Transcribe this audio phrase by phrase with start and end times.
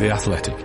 [0.00, 0.56] The Athletic.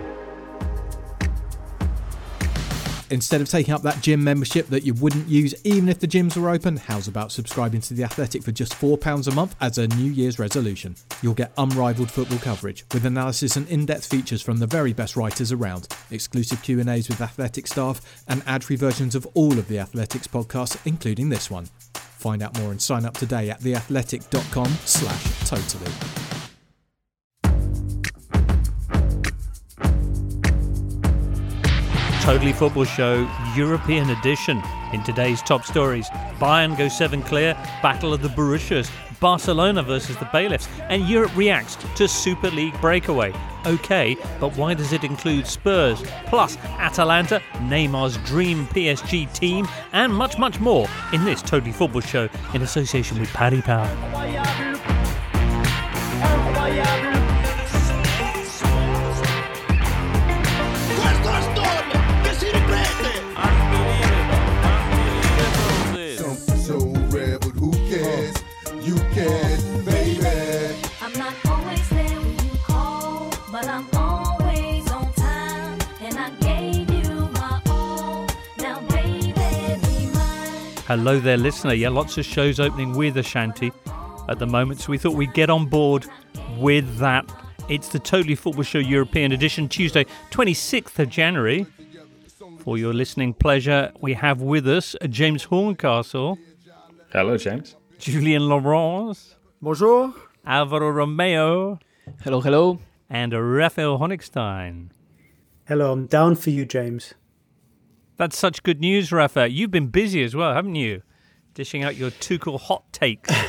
[3.10, 6.38] Instead of taking up that gym membership that you wouldn't use even if the gyms
[6.38, 9.88] were open, how's about subscribing to The Athletic for just £4 a month as a
[9.88, 10.96] New Year's resolution?
[11.20, 15.52] You'll get unrivaled football coverage with analysis and in-depth features from the very best writers
[15.52, 20.78] around, exclusive Q&As with Athletic staff and ad-free versions of all of The Athletic's podcasts
[20.86, 21.66] including this one.
[21.92, 25.92] Find out more and sign up today at theathletic.com slash totally.
[32.26, 34.60] Totally Football Show European edition.
[34.92, 36.08] In today's top stories,
[36.40, 37.54] Bayern go seven clear,
[37.84, 38.90] Battle of the Borussias,
[39.20, 43.32] Barcelona versus the Bailiffs, and Europe reacts to Super League breakaway.
[43.64, 50.36] Okay, but why does it include Spurs, plus Atalanta, Neymar's dream PSG team, and much,
[50.36, 53.86] much more in this Totally Football Show in association with Paddy Power.
[80.86, 81.74] Hello there, listener.
[81.74, 83.72] Yeah, lots of shows opening with Ashanti
[84.28, 86.06] at the moment, so we thought we'd get on board
[86.58, 87.28] with that.
[87.68, 91.66] It's the Totally Football Show European edition, Tuesday, 26th of January.
[92.60, 96.38] For your listening pleasure, we have with us James Horncastle,
[97.12, 97.76] Hello, James.
[97.98, 100.14] Julien Laurens, Bonjour.
[100.44, 101.78] Alvaro Romeo,
[102.22, 102.78] Hello, hello.
[103.10, 104.90] and Raphael Honigstein.
[105.66, 107.14] Hello, I'm down for you, James.
[108.16, 109.50] That's such good news, Rafa.
[109.50, 111.02] You've been busy as well, haven't you?
[111.54, 113.30] Dishing out your Tuchel hot takes.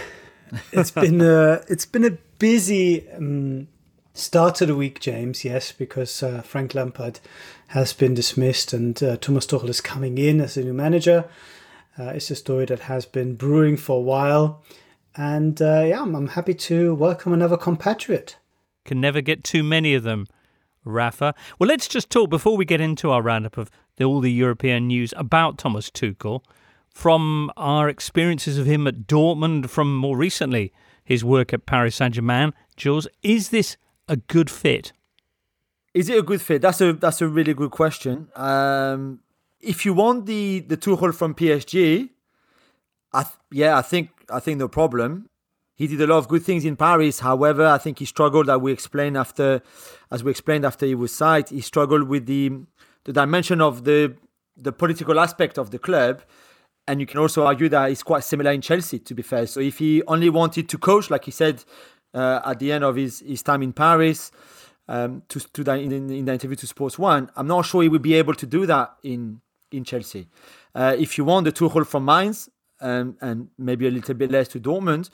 [0.72, 3.68] It's been a it's been a busy um,
[4.14, 5.44] start to the week, James.
[5.44, 7.20] Yes, because uh, Frank Lampard
[7.68, 11.26] has been dismissed and uh, Thomas Tuchel is coming in as a new manager.
[12.00, 14.64] Uh, it's a story that has been brewing for a while,
[15.17, 18.38] and uh, yeah, I'm, I'm happy to welcome another compatriot.
[18.86, 20.27] Can never get too many of them,
[20.87, 21.33] Rafa.
[21.59, 24.87] Well, let's just talk before we get into our roundup of the, all the European
[24.87, 26.43] news about Thomas Tuchel.
[26.89, 32.15] From our experiences of him at Dortmund, from more recently his work at Paris Saint
[32.15, 33.77] Germain, Jules, is this
[34.08, 34.93] a good fit?
[35.93, 36.61] Is it a good fit?
[36.61, 38.30] That's a that's a really good question.
[38.36, 39.20] Um,
[39.59, 42.09] if you want the the Tuchel from PSG,
[43.14, 45.30] I th- yeah, I think I think no problem.
[45.77, 47.20] He did a lot of good things in Paris.
[47.20, 48.48] However, I think he struggled.
[48.48, 49.61] That we explained after,
[50.11, 52.43] as we explained after he was signed, he struggled with the
[53.05, 54.15] the dimension of the
[54.58, 56.23] the political aspect of the club.
[56.89, 59.45] And you can also argue that it's quite similar in Chelsea, to be fair.
[59.45, 61.64] So if he only wanted to coach, like he said
[62.14, 64.32] uh, at the end of his, his time in Paris,
[64.88, 67.89] um, to, to the, in, in the interview to Sports One, I'm not sure he
[67.89, 70.27] would be able to do that in in Chelsea.
[70.73, 72.49] Uh, if you want the two Tuchel from Mainz
[72.80, 75.09] um, and maybe a little bit less to Dortmund,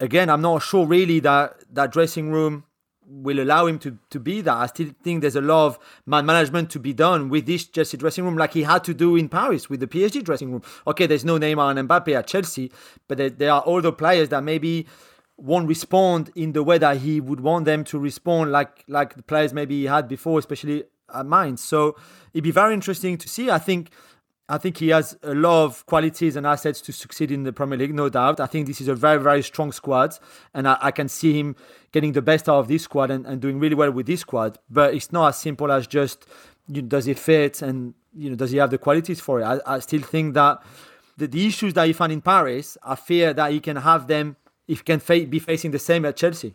[0.00, 2.64] again, I'm not sure really that that dressing room
[3.10, 4.54] will allow him to, to be that.
[4.56, 7.96] I still think there's a lot of man management to be done with this Chelsea
[7.96, 10.62] dressing room, like he had to do in Paris with the PSG dressing room.
[10.86, 12.70] Okay, there's no Neymar and Mbappe at Chelsea,
[13.08, 14.86] but there, there are other players that maybe
[15.36, 19.22] won't respond in the way that he would want them to respond, like like the
[19.22, 21.62] players maybe he had before, especially at Mainz.
[21.62, 21.96] So
[22.32, 23.50] it'd be very interesting to see.
[23.50, 23.90] I think.
[24.50, 27.78] I think he has a lot of qualities and assets to succeed in the Premier
[27.78, 28.40] League, no doubt.
[28.40, 30.18] I think this is a very, very strong squad,
[30.52, 31.54] and I, I can see him
[31.92, 34.58] getting the best out of this squad and, and doing really well with this squad.
[34.68, 36.26] But it's not as simple as just
[36.66, 39.44] you know, does he fit and you know does he have the qualities for it.
[39.44, 40.60] I, I still think that
[41.16, 44.36] the, the issues that he found in Paris, I fear that he can have them
[44.66, 46.54] if he can fa- be facing the same at Chelsea.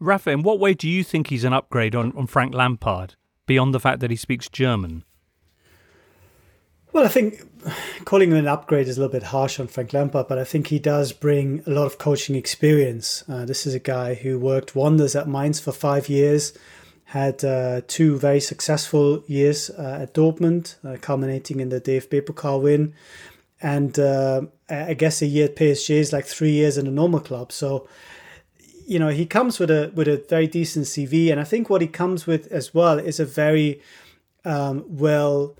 [0.00, 3.14] Rafa, in what way do you think he's an upgrade on, on Frank Lampard,
[3.46, 5.04] beyond the fact that he speaks German?
[6.96, 7.42] Well, I think
[8.06, 10.68] calling him an upgrade is a little bit harsh on Frank Lampard, but I think
[10.68, 13.22] he does bring a lot of coaching experience.
[13.28, 16.56] Uh, this is a guy who worked wonders at Mainz for five years,
[17.04, 22.62] had uh, two very successful years uh, at Dortmund, uh, culminating in the DFB Pokal
[22.62, 22.94] win,
[23.60, 27.20] and uh, I guess a year at PSG is like three years in a normal
[27.20, 27.52] club.
[27.52, 27.86] So,
[28.86, 31.82] you know, he comes with a with a very decent CV, and I think what
[31.82, 33.82] he comes with as well is a very
[34.46, 35.56] um, well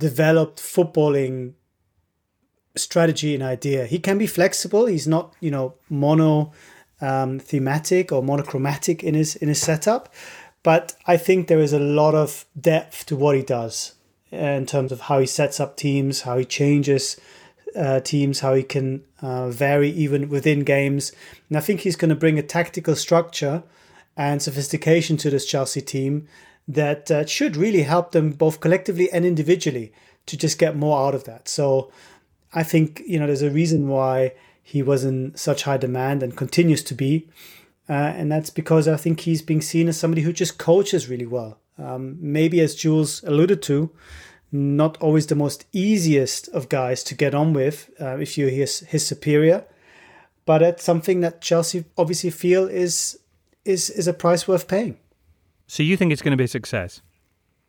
[0.00, 1.54] developed footballing
[2.76, 3.86] strategy and idea.
[3.86, 4.86] He can be flexible.
[4.86, 6.52] He's not, you know, mono
[7.00, 10.12] um, thematic or monochromatic in his in his setup,
[10.62, 13.94] but I think there is a lot of depth to what he does
[14.30, 17.18] in terms of how he sets up teams, how he changes
[17.74, 21.12] uh, teams, how he can uh, vary even within games.
[21.48, 23.62] And I think he's going to bring a tactical structure
[24.16, 26.28] and sophistication to this Chelsea team
[26.74, 29.92] that uh, should really help them both collectively and individually
[30.26, 31.48] to just get more out of that.
[31.48, 31.90] So
[32.52, 36.36] I think you know there's a reason why he was in such high demand and
[36.36, 37.28] continues to be,
[37.88, 41.26] uh, and that's because I think he's being seen as somebody who just coaches really
[41.26, 41.58] well.
[41.76, 43.90] Um, maybe as Jules alluded to,
[44.52, 48.80] not always the most easiest of guys to get on with uh, if you're his,
[48.80, 49.64] his superior,
[50.44, 53.18] but that's something that Chelsea obviously feel is
[53.64, 54.98] is is a price worth paying.
[55.70, 57.00] So you think it's going to be a success?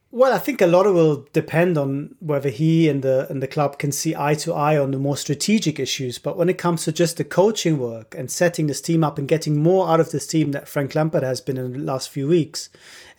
[0.09, 3.47] Well, I think a lot of will depend on whether he and the and the
[3.47, 6.17] club can see eye to eye on the more strategic issues.
[6.17, 9.27] But when it comes to just the coaching work and setting this team up and
[9.27, 12.27] getting more out of this team that Frank Lampard has been in the last few
[12.27, 12.69] weeks,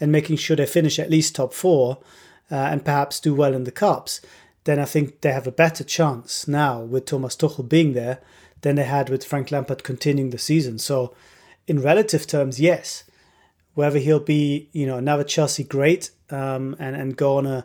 [0.00, 1.98] and making sure they finish at least top four,
[2.50, 4.20] uh, and perhaps do well in the cups,
[4.64, 8.18] then I think they have a better chance now with Thomas Tuchel being there
[8.62, 10.80] than they had with Frank Lampard continuing the season.
[10.80, 11.14] So,
[11.68, 13.04] in relative terms, yes.
[13.74, 17.64] Whether he'll be, you know, another Chelsea great um, and and go on a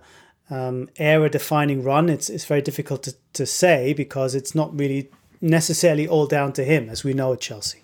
[0.50, 5.09] um, era-defining run, it's it's very difficult to, to say because it's not really
[5.42, 7.81] necessarily all down to him, as we know at Chelsea.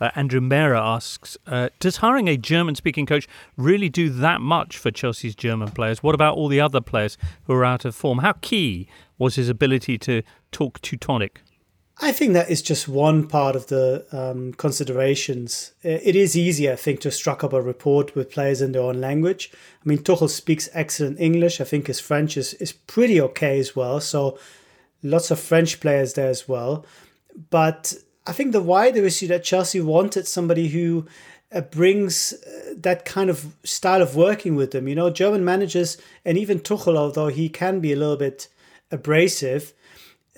[0.00, 3.28] Uh, Andrew Mera asks, uh, does hiring a German-speaking coach
[3.58, 6.02] really do that much for Chelsea's German players?
[6.02, 8.18] What about all the other players who are out of form?
[8.18, 8.88] How key
[9.18, 10.22] was his ability to
[10.52, 11.42] talk Teutonic?
[12.02, 15.72] I think that is just one part of the um, considerations.
[15.82, 19.02] It is easier, I think, to struck up a report with players in their own
[19.02, 19.52] language.
[19.52, 21.60] I mean, Tuchel speaks excellent English.
[21.60, 24.00] I think his French is, is pretty okay as well.
[24.00, 24.38] So
[25.02, 26.86] lots of French players there as well.
[27.50, 27.94] But
[28.26, 31.06] I think the wider issue that Chelsea wanted somebody who
[31.52, 34.88] uh, brings uh, that kind of style of working with them.
[34.88, 38.48] You know, German managers and even Tuchel, although he can be a little bit
[38.90, 39.74] abrasive,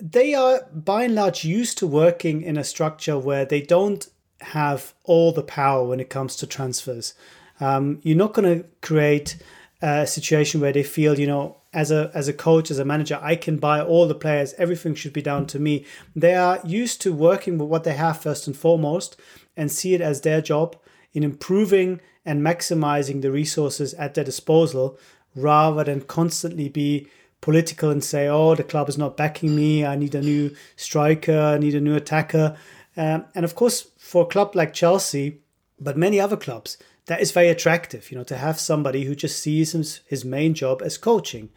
[0.03, 4.09] they are by and large used to working in a structure where they don't
[4.41, 7.15] have all the power when it comes to transfers.
[7.61, 9.37] Um, you're not going to create
[9.81, 13.19] a situation where they feel, you know, as a as a coach, as a manager,
[13.23, 14.55] I can buy all the players.
[14.59, 15.87] Everything should be down to me.
[16.15, 19.17] They are used to working with what they have first and foremost,
[19.57, 20.77] and see it as their job
[21.15, 24.99] in improving and maximizing the resources at their disposal,
[25.35, 27.07] rather than constantly be
[27.43, 29.85] political and say, "Oh, the club is not backing me.
[29.85, 31.39] I need a new striker.
[31.39, 32.57] I need a new attacker."
[32.97, 35.43] Um, and of course, for a club like Chelsea,
[35.79, 38.11] but many other clubs, that is very attractive.
[38.11, 41.51] You know, to have somebody who just sees his, his main job as coaching.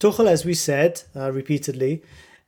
[0.00, 2.02] Tuchel, as we said uh, repeatedly,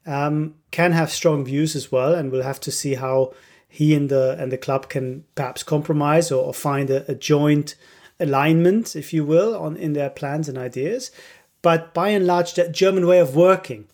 [0.07, 3.33] um, can have strong views as well, and we'll have to see how
[3.69, 7.75] he and the and the club can perhaps compromise or, or find a, a joint
[8.19, 11.11] alignment, if you will, on in their plans and ideas.
[11.63, 13.89] But by and large, that German way of working,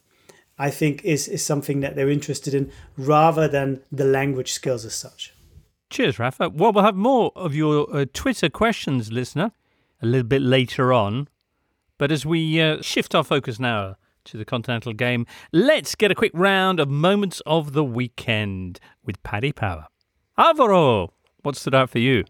[0.58, 4.94] I think, is is something that they're interested in rather than the language skills as
[4.94, 5.34] such.
[5.90, 6.49] Cheers, Rafa.
[6.49, 9.52] Well, we'll have more of your uh, Twitter questions, listener,
[10.02, 11.28] a little bit later on.
[11.99, 16.14] But as we uh, shift our focus now to the Continental game, let's get a
[16.14, 19.87] quick round of moments of the weekend with Paddy Power.
[20.37, 21.12] Alvaro,
[21.43, 22.25] what stood out for you?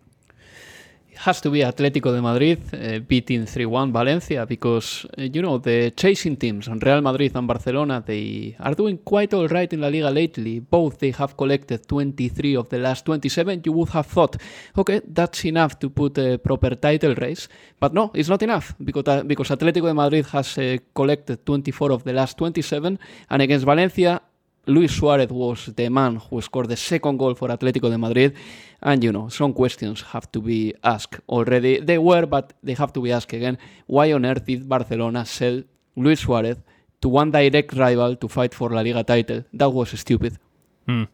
[1.16, 5.93] Has to be Atletico de Madrid uh, beating 3-1 Valencia because uh, you know the
[5.96, 10.11] chasing teams Real Madrid and Barcelona they are doing quite all right in La Liga
[10.11, 10.61] lately.
[10.61, 14.37] Both they have collected 23 of the last 27 you would have thought
[14.76, 19.04] okay that's enough to put a proper title race but no it's not enough because
[19.09, 22.99] uh, because Atletico de Madrid has uh, collected 24 of the last 27
[23.30, 24.21] and against Valencia
[24.66, 28.35] Luis Suarez was the man who scored the second goal for Atletico de Madrid.
[28.83, 31.80] And, you know, some questions have to be asked already.
[31.80, 33.59] They were, but they have to be asked again.
[33.87, 35.62] Why on earth did Barcelona sell
[35.97, 36.59] Luis Suarez
[37.00, 39.44] to one direct rival to fight for La Liga title?
[39.52, 40.38] That was stupid.
[40.87, 41.04] Hmm.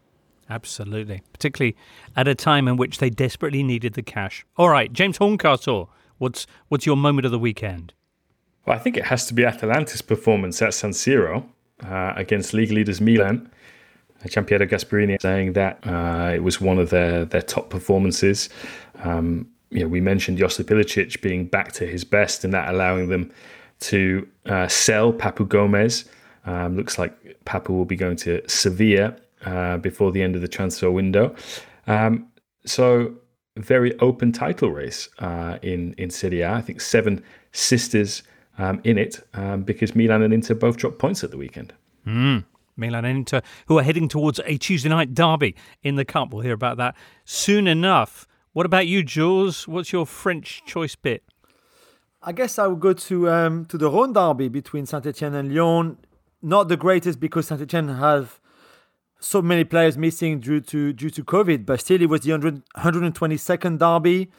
[0.48, 1.22] Absolutely.
[1.32, 1.76] Particularly
[2.16, 4.44] at a time in which they desperately needed the cash.
[4.56, 7.94] All right, James Horncastle, what's, what's your moment of the weekend?
[8.66, 11.44] Well, I think it has to be Atalanta's performance at San Siro
[11.84, 13.50] uh, against league leaders Milan.
[14.22, 18.48] Uh, Giampiero Gasperini saying that uh, it was one of their, their top performances.
[19.02, 23.08] Um, you know, we mentioned Josip Ilicic being back to his best and that allowing
[23.08, 23.32] them
[23.80, 26.04] to uh, sell Papu Gomez.
[26.44, 30.48] Um, looks like Papu will be going to Sevilla uh, before the end of the
[30.48, 31.34] transfer window.
[31.86, 32.26] Um,
[32.66, 33.14] so
[33.56, 36.52] very open title race uh, in in Serie A.
[36.52, 37.22] I think seven
[37.52, 38.22] sisters
[38.60, 41.72] um, in it um, because Milan and Inter both dropped points at the weekend.
[42.04, 46.32] Milan and Inter, who are heading towards a Tuesday night derby in the Cup.
[46.32, 48.26] We'll hear about that soon enough.
[48.52, 49.66] What about you, Jules?
[49.66, 51.22] What's your French choice bit?
[52.22, 55.54] I guess I would go to um, to the Rhône derby between Saint Etienne and
[55.54, 55.98] Lyon.
[56.42, 58.40] Not the greatest because Saint Etienne have
[59.20, 62.62] so many players missing due to due to COVID, but still it was the 100,
[62.76, 64.30] 122nd derby.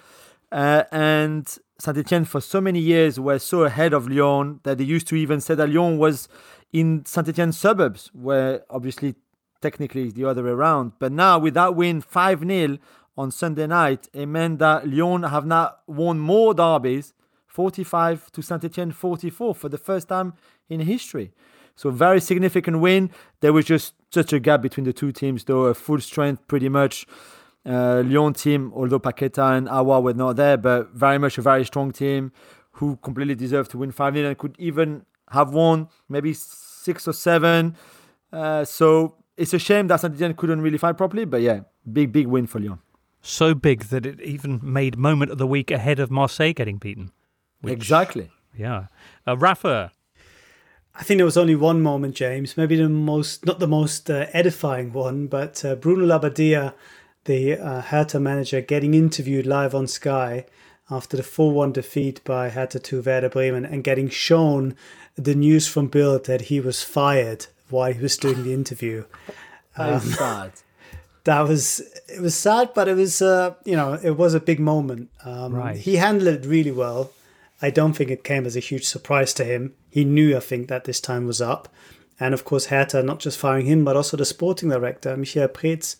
[0.51, 4.83] Uh, and Saint Etienne, for so many years, were so ahead of Lyon that they
[4.83, 6.27] used to even say that Lyon was
[6.73, 9.15] in Saint Etienne suburbs, where obviously
[9.61, 10.93] technically it's the other way around.
[10.99, 12.77] But now, with that win 5 0
[13.17, 17.13] on Sunday night, it meant that Lyon have now won more derbies
[17.47, 20.33] 45 to Saint Etienne 44 for the first time
[20.69, 21.31] in history.
[21.75, 23.09] So, very significant win.
[23.39, 26.69] There was just such a gap between the two teams, though, a full strength pretty
[26.69, 27.05] much.
[27.65, 31.63] Uh, Lyon team, although Paqueta and Aouar were not there, but very much a very
[31.63, 32.31] strong team
[32.73, 37.13] who completely deserved to win 5 0 and could even have won maybe six or
[37.13, 37.75] seven.
[38.33, 42.11] Uh, so it's a shame that Saint Etienne couldn't really fight properly, but yeah, big,
[42.11, 42.79] big win for Lyon.
[43.21, 47.11] So big that it even made moment of the week ahead of Marseille getting beaten.
[47.61, 48.31] Which- Exactly.
[48.57, 48.87] Yeah.
[49.27, 49.91] Uh, Rafa,
[50.95, 52.57] I think there was only one moment, James.
[52.57, 56.73] Maybe the most, not the most uh, edifying one, but uh, Bruno Labbadia,
[57.25, 60.45] the uh, Hertha manager, getting interviewed live on Sky
[60.89, 64.75] after the 4-1 defeat by Hertha to Werder Bremen and getting shown
[65.15, 69.05] the news from Bild that he was fired while he was doing the interview.
[69.77, 70.51] That is sad.
[71.23, 74.59] That was it was sad, but it was uh, you know it was a big
[74.59, 75.09] moment.
[75.23, 75.77] Um, Right.
[75.77, 77.11] He handled it really well.
[77.61, 79.73] I don't think it came as a huge surprise to him.
[79.89, 81.69] He knew, I think, that this time was up.
[82.19, 85.97] And of course, Hertha not just firing him, but also the sporting director, Michael Preetz,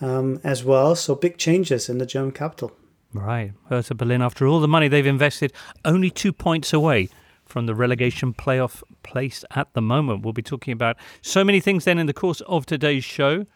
[0.00, 0.94] um, as well.
[0.94, 2.72] So big changes in the German capital.
[3.12, 3.52] Right.
[3.68, 5.52] Hertha Berlin, after all the money they've invested,
[5.84, 7.08] only two points away
[7.44, 10.22] from the relegation playoff place at the moment.
[10.22, 13.46] We'll be talking about so many things then in the course of today's show.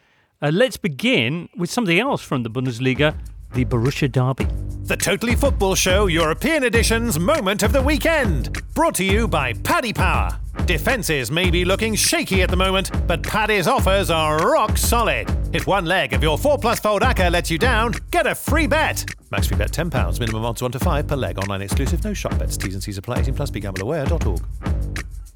[0.42, 3.16] Uh, let's begin with something else from the Bundesliga,
[3.54, 4.46] the Borussia Derby.
[4.84, 8.60] The Totally Football Show European Edition's Moment of the Weekend.
[8.74, 10.38] Brought to you by Paddy Power.
[10.66, 15.28] Defences may be looking shaky at the moment, but Paddy's offers are rock solid.
[15.54, 18.66] If one leg of your 4 plus fold ACCA lets you down, get a free
[18.66, 19.04] bet.
[19.30, 22.36] Max free bet £10, minimum odds 1 to 5 per leg, online exclusive, no shop
[22.38, 24.40] bets, T's and C's apply, 18 plus begambleaware.org.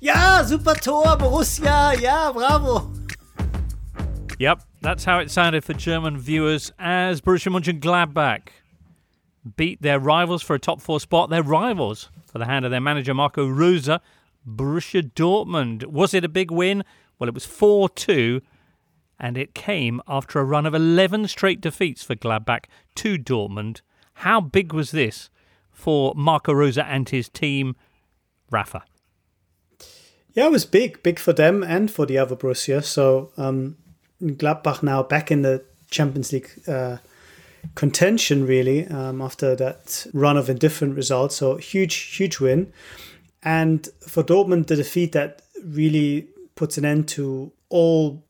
[0.01, 2.93] Ja, super Tor, Borussia, ja, bravo.
[4.39, 8.49] Yep, that's how it sounded for German viewers as Borussia Mönchengladbach
[9.57, 11.31] beat their rivals for a top four spot.
[11.31, 13.89] Their rivals for the hand of their manager Marco Rose,
[14.47, 15.87] Borussia Dortmund.
[15.87, 16.85] Was it a big win?
[17.19, 18.41] Well, it was 4 2,
[19.19, 22.67] and it came after a run of 11 straight defeats for Gladbach
[22.97, 23.81] to Dortmund.
[24.15, 25.31] How big was this
[25.73, 27.75] for Marco Rose and his team,
[28.51, 28.85] Rafa?
[30.33, 32.85] Yeah, it was big, big for them and for the other Borussia.
[32.85, 33.77] So um,
[34.23, 36.99] Gladbach now back in the Champions League uh,
[37.75, 41.37] contention, really, um, after that run of indifferent results.
[41.37, 42.73] So huge, huge win.
[43.43, 48.23] And for Dortmund, the defeat that really puts an end to all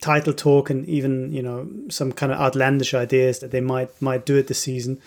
[0.00, 4.26] title talk and even you know some kind of outlandish ideas that they might might
[4.26, 5.00] do it this season.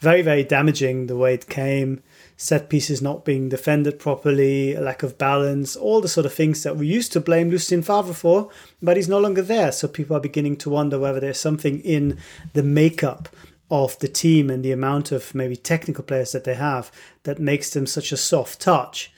[0.00, 2.02] Very very damaging the way it came.
[2.40, 6.62] Set pieces not being defended properly, a lack of balance, all the sort of things
[6.62, 8.48] that we used to blame Lucien Favre for,
[8.80, 9.72] but he's no longer there.
[9.72, 12.16] So people are beginning to wonder whether there's something in
[12.52, 13.28] the makeup
[13.72, 16.92] of the team and the amount of maybe technical players that they have
[17.24, 19.12] that makes them such a soft touch.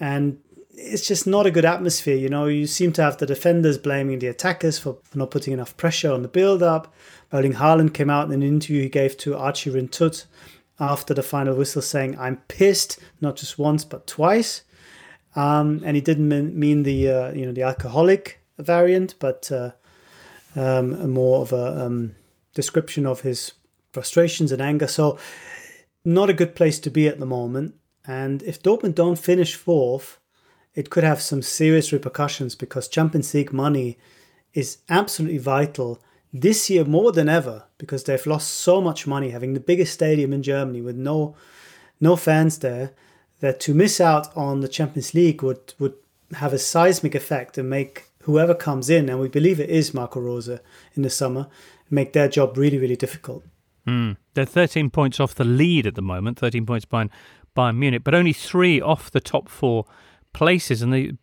[0.00, 0.40] And
[0.70, 2.16] it's just not a good atmosphere.
[2.16, 5.76] You know, you seem to have the defenders blaming the attackers for not putting enough
[5.76, 6.92] pressure on the build up.
[7.32, 10.24] Erling Haaland came out in an interview he gave to Archie Rintut
[10.80, 14.62] after the final whistle saying, I'm pissed, not just once, but twice.
[15.36, 16.28] Um, and he didn't
[16.58, 19.72] mean, the, uh, you know, the alcoholic variant, but uh,
[20.56, 22.14] um, more of a um,
[22.54, 23.52] description of his
[23.92, 24.86] frustrations and anger.
[24.86, 25.18] So,
[26.04, 27.74] not a good place to be at the moment.
[28.06, 30.18] And if Dortmund don't finish fourth,
[30.74, 33.96] it could have some serious repercussions because Champions League money
[34.52, 36.02] is absolutely vital
[36.34, 40.32] this year more than ever because they've lost so much money having the biggest stadium
[40.32, 41.36] in Germany with no
[42.00, 42.90] no fans there
[43.38, 45.94] that to miss out on the Champions League would would
[46.34, 50.20] have a seismic effect and make whoever comes in and we believe it is Marco
[50.20, 51.46] Rose in the summer
[51.88, 53.44] make their job really really difficult.
[53.86, 54.16] Mm.
[54.34, 57.10] They're 13 points off the lead at the moment, 13 points behind
[57.56, 59.84] Bayern Munich, but only three off the top four
[60.32, 60.82] places.
[60.82, 61.14] And the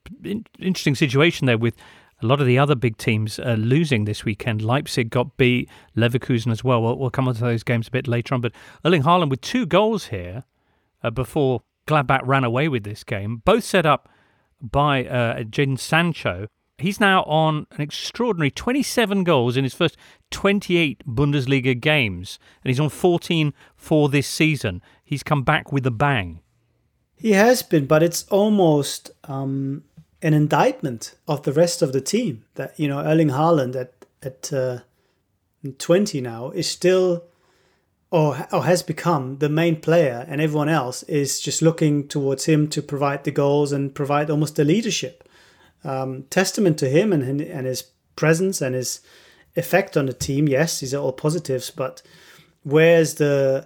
[0.59, 1.75] interesting situation there with
[2.21, 4.61] a lot of the other big teams are losing this weekend.
[4.61, 6.81] Leipzig got beat, Leverkusen as well.
[6.81, 6.95] well.
[6.95, 8.41] We'll come on to those games a bit later on.
[8.41, 8.53] But
[8.85, 10.43] Erling Haaland with two goals here
[11.03, 14.09] uh, before Gladbach ran away with this game, both set up
[14.61, 16.47] by uh, Jadon Sancho.
[16.77, 19.97] He's now on an extraordinary 27 goals in his first
[20.31, 24.81] 28 Bundesliga games, and he's on 14 for this season.
[25.03, 26.39] He's come back with a bang.
[27.15, 29.83] He has been, but it's almost um,
[30.21, 34.53] an indictment of the rest of the team that you know Erling Haaland at at
[34.53, 34.79] uh,
[35.77, 37.23] 20 now is still
[38.11, 42.67] or, or has become the main player, and everyone else is just looking towards him
[42.67, 45.27] to provide the goals and provide almost the leadership.
[45.83, 47.83] Um, testament to him and, and his
[48.17, 48.99] presence and his
[49.55, 50.47] effect on the team.
[50.47, 52.01] Yes, these are all positives, but
[52.63, 53.65] where's the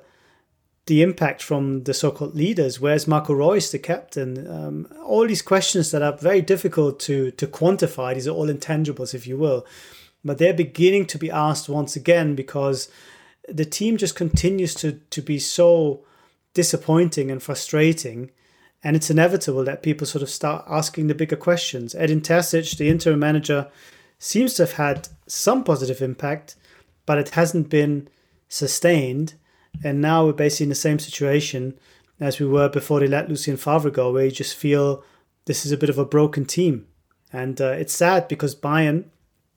[0.88, 2.80] the impact from the so-called leaders?
[2.80, 4.48] Where's Marco Reus, the captain?
[4.48, 8.14] Um, all these questions that are very difficult to to quantify.
[8.14, 9.66] These are all intangibles, if you will,
[10.24, 12.90] but they're beginning to be asked once again because
[13.48, 16.04] the team just continues to to be so
[16.54, 18.32] disappointing and frustrating.
[18.84, 21.96] And it's inevitable that people sort of start asking the bigger questions.
[21.96, 23.68] Edin Terzic, the interim manager,
[24.20, 26.56] seems to have had some positive impact,
[27.08, 28.08] but it hasn't been
[28.48, 29.34] sustained.
[29.84, 31.78] And now we're basically in the same situation
[32.20, 35.04] as we were before they let Lucien Favre go, where you just feel
[35.46, 36.88] this is a bit of a broken team.
[37.32, 39.06] And uh, it's sad because Bayern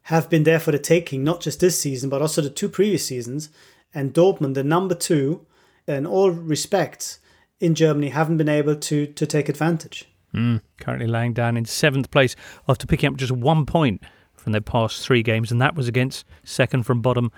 [0.03, 3.07] have been there for the taking, not just this season, but also the two previous
[3.07, 3.51] seasons.
[3.95, 5.47] And Dortmund, the number two,
[5.87, 7.19] in all respects,
[7.61, 10.09] in Germany, haven't been able to to take advantage.
[10.35, 12.37] Mm, currently laying down in seventh place
[12.69, 14.03] after picking up just one point
[14.35, 17.33] from their past three games, and that was against second from bottom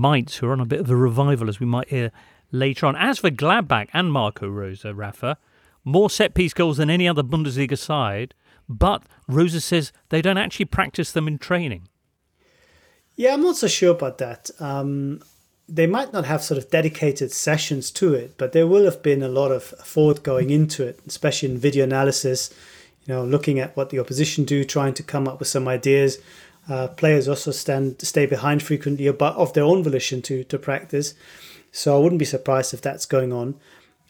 [0.00, 2.10] Mainz, who are on a bit of a revival, as we might hear
[2.50, 2.96] later on.
[2.96, 5.38] As for Gladbach and Marco Rose, Rafa,
[5.84, 8.34] more set piece goals than any other Bundesliga side,
[8.68, 11.88] but Rose says they don't actually practice them in training.
[13.16, 14.50] Yeah, I'm not so sure about that.
[14.58, 15.20] Um,
[15.68, 19.22] they might not have sort of dedicated sessions to it, but there will have been
[19.22, 22.52] a lot of thought going into it, especially in video analysis.
[23.06, 26.18] You know, looking at what the opposition do, trying to come up with some ideas.
[26.68, 31.14] Uh, players also stand stay behind frequently, but of their own volition to to practice.
[31.72, 33.56] So I wouldn't be surprised if that's going on.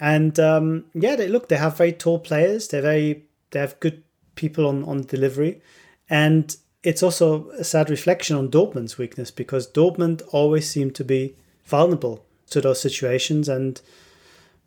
[0.01, 2.69] And um, yeah, they look they have very tall players.
[2.69, 4.03] They're very they have good
[4.35, 5.63] people on on delivery,
[6.11, 11.37] and it's also a sad reflection on Dortmund's weakness because Dortmund always seem to be
[11.65, 13.81] vulnerable to those situations, and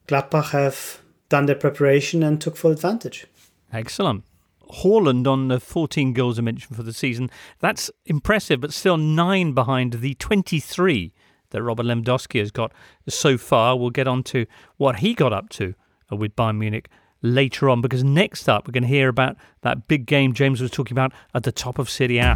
[0.08, 1.00] Gladbach have
[1.30, 3.28] done their preparation and took full advantage.
[3.74, 4.24] Excellent.
[4.70, 7.30] Haaland on the 14 goals I mentioned for the season.
[7.60, 11.14] That's impressive, but still nine behind the 23
[11.52, 12.72] that Robert Lewandowski has got
[13.08, 13.78] so far.
[13.78, 14.46] We'll get on to
[14.78, 15.74] what he got up to
[16.12, 16.90] uh, with Bayern Munich
[17.22, 20.72] later on, because next up we're going to hear about that big game James was
[20.72, 22.36] talking about at the top of Serie A.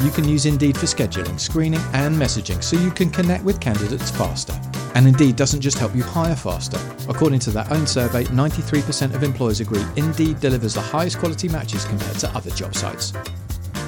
[0.00, 4.12] You can use Indeed for scheduling, screening, and messaging so you can connect with candidates
[4.12, 4.58] faster.
[4.94, 6.78] And Indeed doesn't just help you hire faster.
[7.08, 11.84] According to their own survey, 93% of employers agree Indeed delivers the highest quality matches
[11.84, 13.12] compared to other job sites.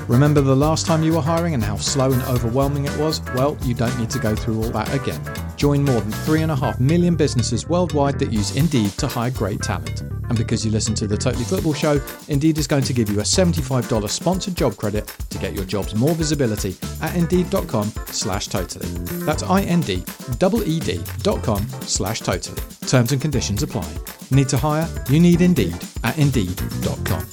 [0.09, 3.21] Remember the last time you were hiring and how slow and overwhelming it was?
[3.35, 5.21] Well, you don't need to go through all that again.
[5.57, 10.01] Join more than 3.5 million businesses worldwide that use Indeed to hire great talent.
[10.01, 13.19] And because you listen to the Totally Football Show, Indeed is going to give you
[13.19, 18.89] a $75 sponsored job credit to get your jobs more visibility at indeed.com slash totally.
[19.27, 22.63] That's I-N-D-E-E-D dot com slash totally.
[22.87, 23.93] Terms and conditions apply.
[24.31, 24.89] Need to hire?
[25.09, 27.27] You need Indeed at indeed.com.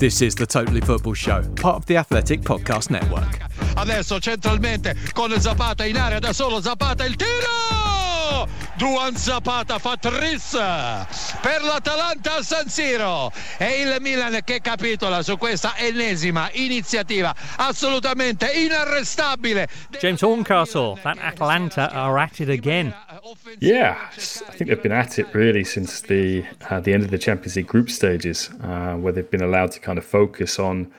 [0.00, 3.38] This is the Totally Football Show, part of the Athletic Podcast Network.
[3.74, 8.48] Adesso centralmente con Zapata in area da solo Zapata il tiro!
[8.78, 10.52] Duvan Zapata fa tris
[11.42, 18.50] per l'Atalanta al San Siro e il Milan che capitola su questa ennesima iniziativa assolutamente
[18.50, 19.68] inarrestabile.
[19.98, 22.94] James Horncastle, that Atalanta are at it again.
[23.60, 27.18] Yeah, I think they've been at it really since the uh, the end of the
[27.18, 30.92] Champions League group stages, uh, where they've been allowed to kind of focus on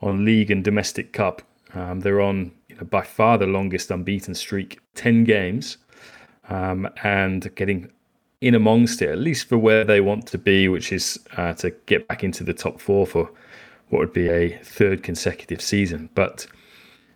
[0.00, 1.42] on league and domestic cup.
[1.74, 5.78] Um, they're on you know, by far the longest unbeaten streak, ten games,
[6.48, 7.90] um, and getting
[8.40, 11.70] in amongst it, at least for where they want to be, which is uh, to
[11.86, 13.30] get back into the top four for
[13.88, 16.10] what would be a third consecutive season.
[16.14, 16.46] But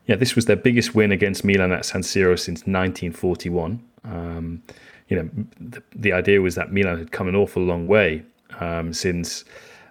[0.07, 3.83] yeah, this was their biggest win against Milan at San Siro since 1941.
[4.07, 4.63] Um,
[5.09, 8.25] you know, the, the idea was that Milan had come an awful long way
[8.61, 9.45] um, since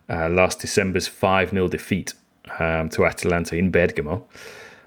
[0.10, 2.13] uh, last December's 5 0 defeat
[2.60, 4.25] um, to Atalanta in Bergamo.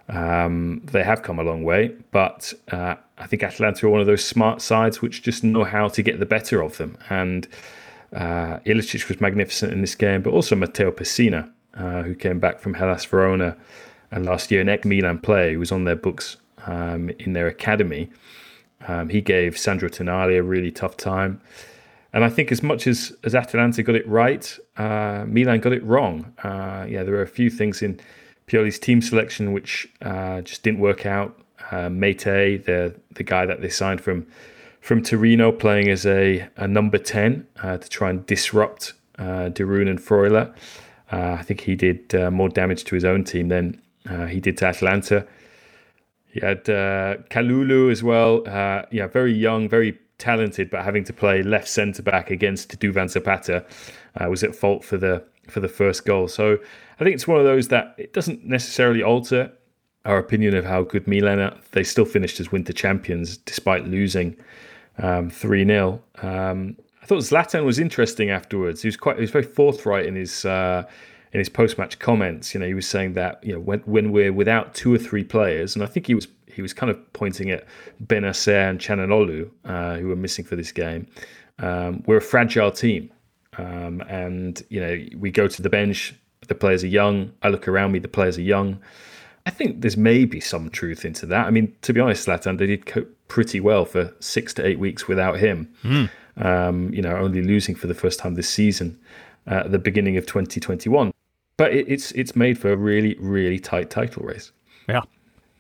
[0.09, 4.07] Um, they have come a long way, but uh, I think Atalanta are one of
[4.07, 6.97] those smart sides which just know how to get the better of them.
[7.11, 7.47] And
[8.15, 12.59] uh, Ilicic was magnificent in this game, but also Matteo Pessina, uh, who came back
[12.59, 13.57] from Hellas Verona
[14.11, 17.47] and last year an ex Milan player who was on their books um, in their
[17.47, 18.11] academy.
[18.87, 21.41] Um, he gave Sandro Tonali a really tough time.
[22.13, 25.85] And I think as much as, as Atalanta got it right, uh, Milan got it
[25.85, 26.33] wrong.
[26.43, 28.01] Uh, yeah, there were a few things in
[28.47, 31.39] Pioli's team selection which uh, just didn't work out.
[31.71, 34.27] Uh, Meite, the the guy that they signed from
[34.81, 39.67] from Torino, playing as a, a number ten uh, to try and disrupt uh, De
[39.67, 40.55] Roon and Freuler.
[41.13, 43.83] Uh, I think he did more damage to his own team than
[44.29, 45.27] he did to Atalanta.
[46.31, 48.43] He had uh, Kalulu as well.
[48.47, 53.09] Uh, yeah, very young, very talented, but having to play left centre back against Duvan
[53.09, 53.65] Zapata
[54.17, 56.29] uh, was at fault for the for the first goal.
[56.29, 56.59] So
[57.01, 59.53] I think it's one of those that it doesn't necessarily alter
[60.05, 61.57] our opinion of how good Milan are.
[61.73, 64.37] They still finished as winter champions despite losing
[64.99, 68.83] um, three 0 um, I thought Zlatan was interesting afterwards.
[68.83, 70.45] He was quite he was very forthright in his.
[70.45, 70.85] Uh,
[71.33, 74.33] in his post-match comments, you know, he was saying that you know when when we're
[74.33, 77.51] without two or three players, and I think he was he was kind of pointing
[77.51, 77.65] at
[78.05, 81.07] Bennacer and Calhanoglu, uh, who were missing for this game.
[81.61, 83.11] Um, we're a fragile team,
[83.57, 86.15] um, and you know we go to the bench.
[86.47, 87.33] The players are young.
[87.43, 87.99] I look around me.
[87.99, 88.81] The players are young.
[89.47, 91.47] I think there's maybe some truth into that.
[91.47, 94.79] I mean, to be honest, Zlatan, they did cope pretty well for six to eight
[94.79, 95.73] weeks without him.
[96.37, 98.99] Um, you know, only losing for the first time this season
[99.51, 101.11] uh, at the beginning of 2021.
[101.59, 104.53] But it, it's it's made for a really really tight title race.
[104.89, 105.03] Yeah.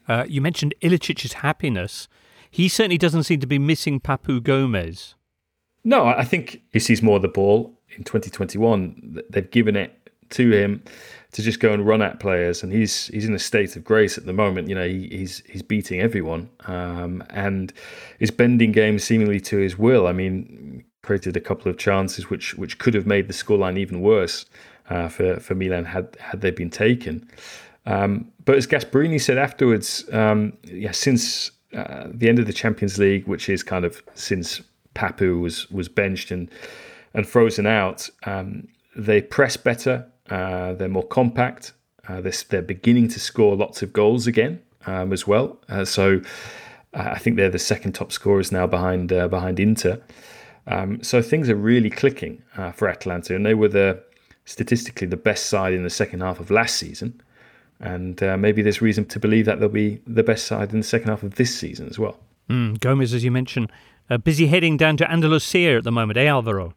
[0.08, 2.08] Uh, you mentioned Ilicic's happiness.
[2.50, 5.14] He certainly doesn't seem to be missing Papu Gomez.
[5.84, 9.22] No, I think he sees more of the ball in 2021.
[9.28, 10.82] They've given it to him
[11.32, 14.16] to just go and run at players, and he's he's in a state of grace
[14.16, 14.68] at the moment.
[14.68, 17.72] You know, he, he's he's beating everyone, um, and
[18.18, 20.06] is bending games seemingly to his will.
[20.06, 24.00] I mean, created a couple of chances which which could have made the scoreline even
[24.00, 24.46] worse
[24.90, 27.28] uh, for for Milan had had they been taken.
[27.86, 32.98] Um, but as Gasperini said afterwards, um, yeah, since uh, the end of the Champions
[32.98, 34.60] League, which is kind of since
[34.94, 36.50] Papu was was benched and
[37.14, 40.06] and frozen out, um, they press better.
[40.28, 41.72] Uh, they're more compact.
[42.06, 45.58] Uh, they're, they're beginning to score lots of goals again um, as well.
[45.68, 46.20] Uh, so
[46.94, 50.00] uh, I think they're the second top scorers now behind behind Inter.
[50.66, 52.42] Um, so things are really clicking
[52.74, 54.02] for Atalanta, and they were the
[54.48, 57.20] statistically the best side in the second half of last season.
[57.80, 60.86] And uh, maybe there's reason to believe that they'll be the best side in the
[60.86, 62.18] second half of this season as well.
[62.48, 63.70] Mm, Gomez, as you mentioned,
[64.08, 66.72] uh, busy heading down to Andalusia at the moment, eh, Alvaro?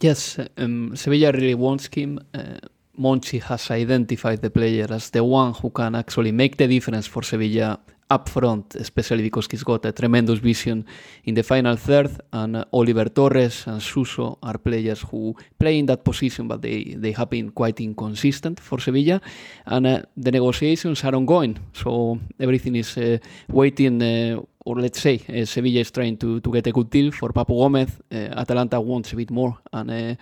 [0.00, 2.20] Yes, um, Sevilla really wants him.
[2.32, 2.58] Uh,
[2.98, 7.24] Monchi has identified the player as the one who can actually make the difference for
[7.24, 10.84] Sevilla up front, especially because he's got a tremendous vision
[11.24, 12.10] in the final third.
[12.32, 16.94] And uh, Oliver Torres and Suso are players who play in that position, but they,
[16.96, 19.20] they have been quite inconsistent for Sevilla.
[19.66, 24.02] And uh, the negotiations are ongoing, so everything is uh, waiting.
[24.02, 27.30] Uh, or let's say uh, Sevilla is trying to, to get a good deal for
[27.32, 27.90] Papu Gomez.
[28.10, 30.16] Uh, Atalanta wants a bit more and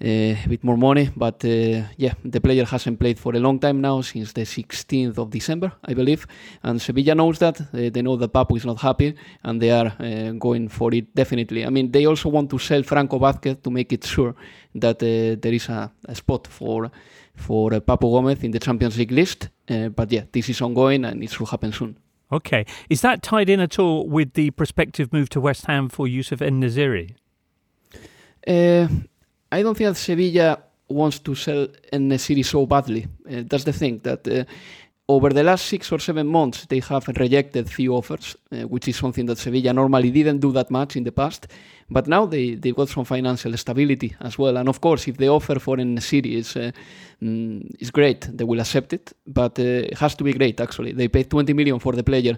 [0.00, 3.80] a bit more money, but uh, yeah, the player hasn't played for a long time
[3.80, 6.26] now, since the 16th of December, I believe.
[6.62, 7.60] And Sevilla knows that.
[7.60, 11.14] Uh, they know that Papu is not happy, and they are uh, going for it
[11.14, 11.64] definitely.
[11.64, 14.34] I mean, they also want to sell Franco Vázquez to make it sure
[14.74, 16.90] that uh, there is a, a spot for
[17.34, 19.48] for uh, Papu Gomez in the Champions League list.
[19.68, 21.96] Uh, but yeah, this is ongoing, and it should happen soon.
[22.32, 22.66] Okay.
[22.90, 26.42] Is that tied in at all with the prospective move to West Ham for Youssef
[26.42, 27.14] En-Nesyri?
[28.46, 28.88] Uh,
[29.50, 33.06] I don't think that Sevilla wants to sell En-Nesyri so badly.
[33.28, 34.44] Uh, that's the thing that uh,
[35.08, 38.96] over the last six or seven months they have rejected few offers, uh, which is
[38.96, 41.46] something that Sevilla normally didn't do that much in the past.
[41.88, 44.56] But now they they got some financial stability as well.
[44.56, 46.72] And of course, if the offer for En-Nesyri is uh,
[47.22, 49.12] mm, is great, they will accept it.
[49.26, 50.92] But uh, it has to be great actually.
[50.92, 52.36] They paid 20 million for the player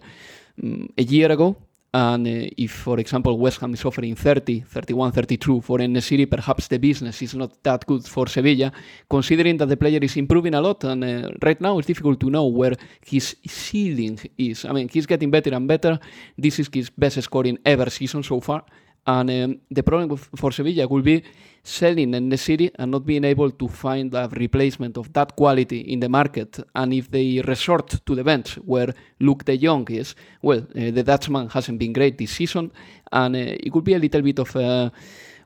[0.63, 1.57] mm, a year ago.
[1.93, 6.69] And uh, if, for example, West Ham is offering 30, 31, 32 for En-Nesyri, perhaps
[6.69, 8.71] the business is not that good for Sevilla,
[9.09, 10.85] considering that the player is improving a lot.
[10.85, 12.75] And uh, right now it's difficult to know where
[13.07, 14.67] his ceiling is.
[14.67, 15.99] I mean, he's getting better and better.
[16.37, 18.65] This is his best scoring ever season so far.
[19.07, 21.25] And um, the problem for Sevilla will be
[21.63, 26.09] selling En-Nesyri and not being able to find a replacement of that quality in the
[26.09, 26.61] market.
[26.75, 31.03] And if they resort to the bench where Luuk de Jong is, well, uh, the
[31.03, 32.71] Dutchman hasn't been great this season,
[33.13, 34.93] and uh, it could be a little bit of a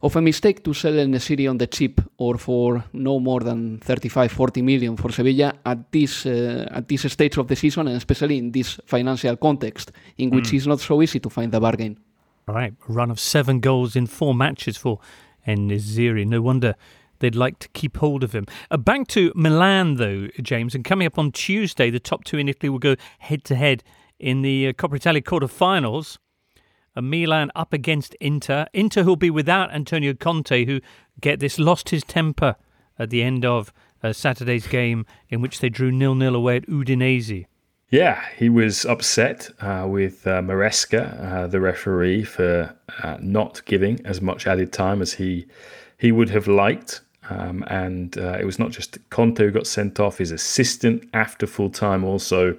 [0.03, 4.33] of a mistake to sell En-Nesyri on the cheap or for no more than 35
[4.33, 8.38] 40 million for Sevilla at this uh, at this stage of the season and especially
[8.38, 11.96] in this financial context in which it's not so easy to find the bargain.
[12.48, 12.75] All right.
[12.88, 14.98] A run of seven goals in four matches for
[15.46, 16.26] En-Nesyri.
[16.26, 16.74] No wonder
[17.18, 18.46] they'd like to keep hold of him.
[18.70, 22.48] Uh, back to Milan, though, James, and coming up on Tuesday, the top two in
[22.48, 23.83] Italy will go head to head
[24.18, 26.18] in the uh, Coppa Italia quarter-finals.
[26.94, 28.66] Uh, Milan up against Inter.
[28.74, 30.81] Inter who'll be without Antonio Conte, who
[31.20, 32.57] get this lost his temper
[32.98, 36.66] at the end of uh, Saturday's game in which they drew nil nil away at
[36.66, 37.46] Udinese.
[37.92, 44.00] Yeah, he was upset uh, with uh, Maresca, uh, the referee, for uh, not giving
[44.07, 45.46] as much added time as he
[45.98, 47.02] he would have liked.
[47.28, 51.46] Um, and uh, it was not just Conte who got sent off; his assistant after
[51.46, 52.57] full time also.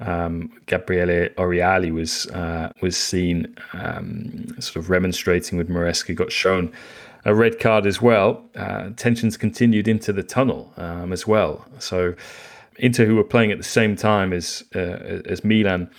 [0.00, 6.72] Um, Gabriele Oriali was uh, was seen um, sort of remonstrating with Maresca, got shown
[7.26, 8.42] a red card as well.
[8.96, 11.66] Tensions continued into the tunnel um, as well.
[11.80, 12.14] So
[12.80, 15.90] Inter, who were playing at the same time as uh, as Milan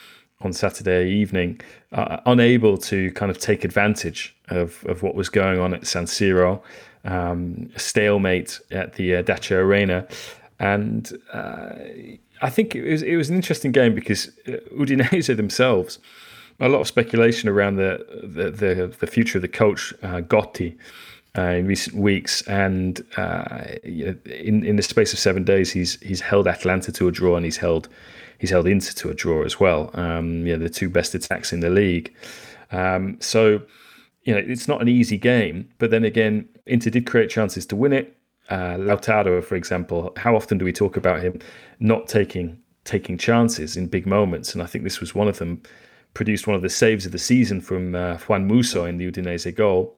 [0.43, 5.59] on Saturday evening, uh, unable to kind of take advantage of, of what was going
[5.59, 6.61] on at San Siro,
[7.05, 10.07] um, stalemate at the uh, Dacia Arena,
[10.59, 11.73] and uh,
[12.41, 15.99] I think it was it was an interesting game because uh, Udinese themselves,
[16.59, 20.77] a lot of speculation around the the the, the future of the coach uh, Gotti
[21.37, 26.21] uh, in recent weeks, and uh, in in the space of seven days, he's he's
[26.21, 27.87] held Atalanta to a draw, and he's held
[28.37, 29.91] he's held Inter to a draw as well.
[29.93, 32.13] Um, yeah, the two best attacks in the league.
[32.71, 33.61] Um, so
[34.23, 37.75] you know it's not an easy game, but then again, Inter did create chances to
[37.75, 38.17] win it.
[38.49, 41.39] Uh, Lautaro, for example, how often do we talk about him
[41.79, 44.53] not taking taking chances in big moments?
[44.53, 45.61] And I think this was one of them.
[46.13, 49.55] Produced one of the saves of the season from uh, Juan Musso in the Udinese
[49.55, 49.95] goal.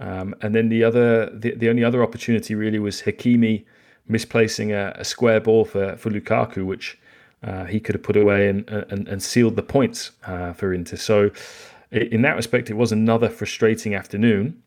[0.00, 3.64] Um, and then the other, the, the only other opportunity really was Hakimi
[4.08, 6.98] misplacing a, a square ball for, for Lukaku, which
[7.42, 10.96] uh, he could have put away and, and, and sealed the points uh, for Inter.
[10.96, 11.30] So,
[11.90, 14.62] in that respect, it was another frustrating afternoon.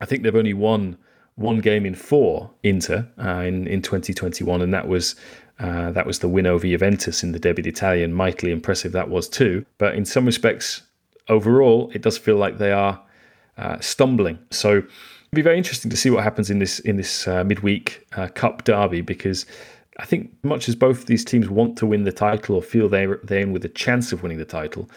[0.00, 0.98] I think they've only won
[1.36, 5.14] one game in four Inter uh, in in 2021, and that was
[5.60, 8.04] uh, that was the win over Juventus in the Derby d'Italia.
[8.04, 9.64] and Mightily impressive that was too.
[9.78, 10.82] But in some respects,
[11.28, 13.00] overall, it does feel like they are
[13.60, 14.38] uh, stumbling.
[14.50, 14.88] So it'll
[15.32, 18.64] be very interesting to see what happens in this in this uh, midweek uh, cup
[18.64, 19.46] derby because
[19.98, 23.20] I think much as both these teams want to win the title or feel they're
[23.22, 24.88] they're in with a chance of winning the title,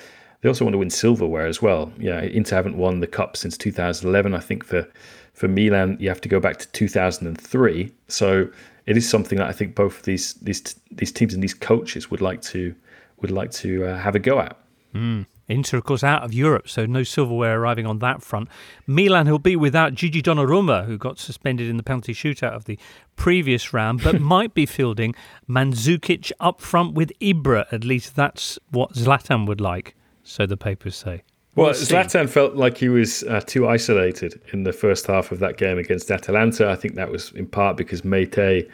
[0.41, 1.91] they also want to win silverware as well.
[1.99, 4.33] Yeah, Inter haven't won the cup since 2011.
[4.33, 4.87] I think for
[5.33, 7.91] for Milan, you have to go back to 2003.
[8.07, 8.47] So
[8.85, 12.21] it is something that I think both these these these teams and these coaches would
[12.21, 12.73] like to
[13.21, 14.57] would like to uh, have a go at.
[14.93, 15.25] Mm.
[15.53, 18.49] Inter, of course, out of Europe, so no silverware arriving on that front.
[18.87, 22.77] Milan, who'll be without Gigi Donnarumma, who got suspended in the penalty shootout of the
[23.15, 25.15] previous round, but might be fielding
[25.49, 27.71] Mandzukic up front with Ibra.
[27.71, 31.23] At least that's what Zlatan would like, so the papers say.
[31.55, 35.39] Well, we'll Zlatan felt like he was uh, too isolated in the first half of
[35.39, 36.69] that game against Atalanta.
[36.69, 38.67] I think that was in part because Meite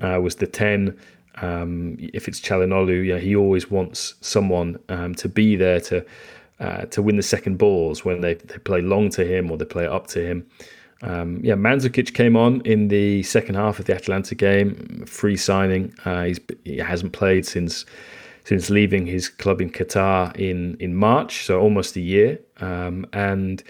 [0.00, 0.98] uh, was the 10.
[1.36, 6.04] Um, if it's Calhanoglu, yeah, he always wants someone um, to be there to
[6.60, 9.64] uh, to win the second balls when they, they play long to him or they
[9.64, 10.46] play up to him.
[11.02, 15.92] Um, yeah, Mandzukic came on in the second half of the Atalanta game, free signing.
[16.04, 17.84] Uh, he hasn't played since
[18.44, 22.38] since leaving his club in Qatar in in March, so almost a year.
[22.60, 23.62] Um, and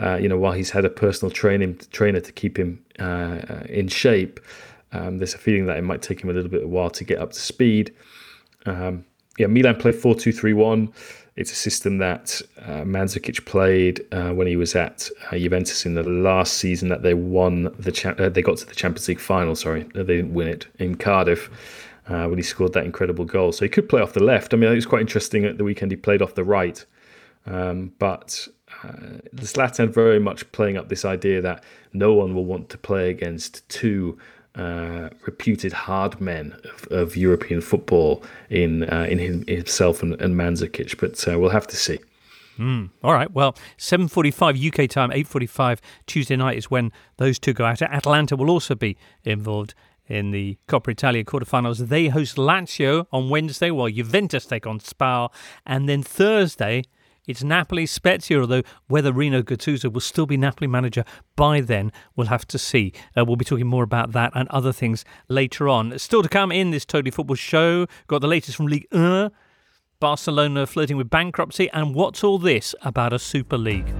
[0.00, 3.88] uh, you know, while he's had a personal training trainer to keep him uh, in
[3.88, 4.40] shape,
[4.92, 7.04] um, there's a feeling that it might take him a little bit of while to
[7.04, 7.94] get up to speed.
[8.66, 9.04] Um,
[9.38, 10.92] yeah, Milan played 4 2 3 1.
[11.36, 15.94] It's a system that uh, Mandzukic played uh, when he was at uh, Juventus in
[15.94, 19.20] the last season that they won the cha- uh, they got to the Champions League
[19.20, 19.54] final.
[19.54, 21.48] Sorry, they didn't win it in Cardiff
[22.08, 23.52] uh, when he scored that incredible goal.
[23.52, 24.52] So he could play off the left.
[24.52, 25.92] I mean, it was quite interesting at the weekend.
[25.92, 26.84] He played off the right,
[27.46, 28.46] um, but
[28.84, 33.08] uh, Zlatan very much playing up this idea that no one will want to play
[33.08, 34.18] against two
[34.54, 40.98] uh, reputed hard men of, of European football in uh, in himself and, and Mandzukic,
[40.98, 41.98] but uh, we'll have to see.
[42.58, 43.30] Mm, all right.
[43.30, 47.80] Well, 7:45 UK time, 8:45 Tuesday night is when those two go out.
[47.80, 49.74] Atalanta will also be involved
[50.06, 51.88] in the Coppa Italia quarterfinals.
[51.88, 55.32] They host Lazio on Wednesday, while Juventus take on Spal,
[55.64, 56.82] and then Thursday
[57.26, 61.04] it's Napoli Spezia, although whether Rino Gattuso will still be Napoli manager
[61.36, 62.92] by then, we'll have to see.
[63.16, 65.98] Uh, we'll be talking more about that and other things later on.
[65.98, 69.30] Still to come in this Totally Football show, got the latest from League 1,
[70.00, 73.92] Barcelona flirting with bankruptcy, and what's all this about a Super League?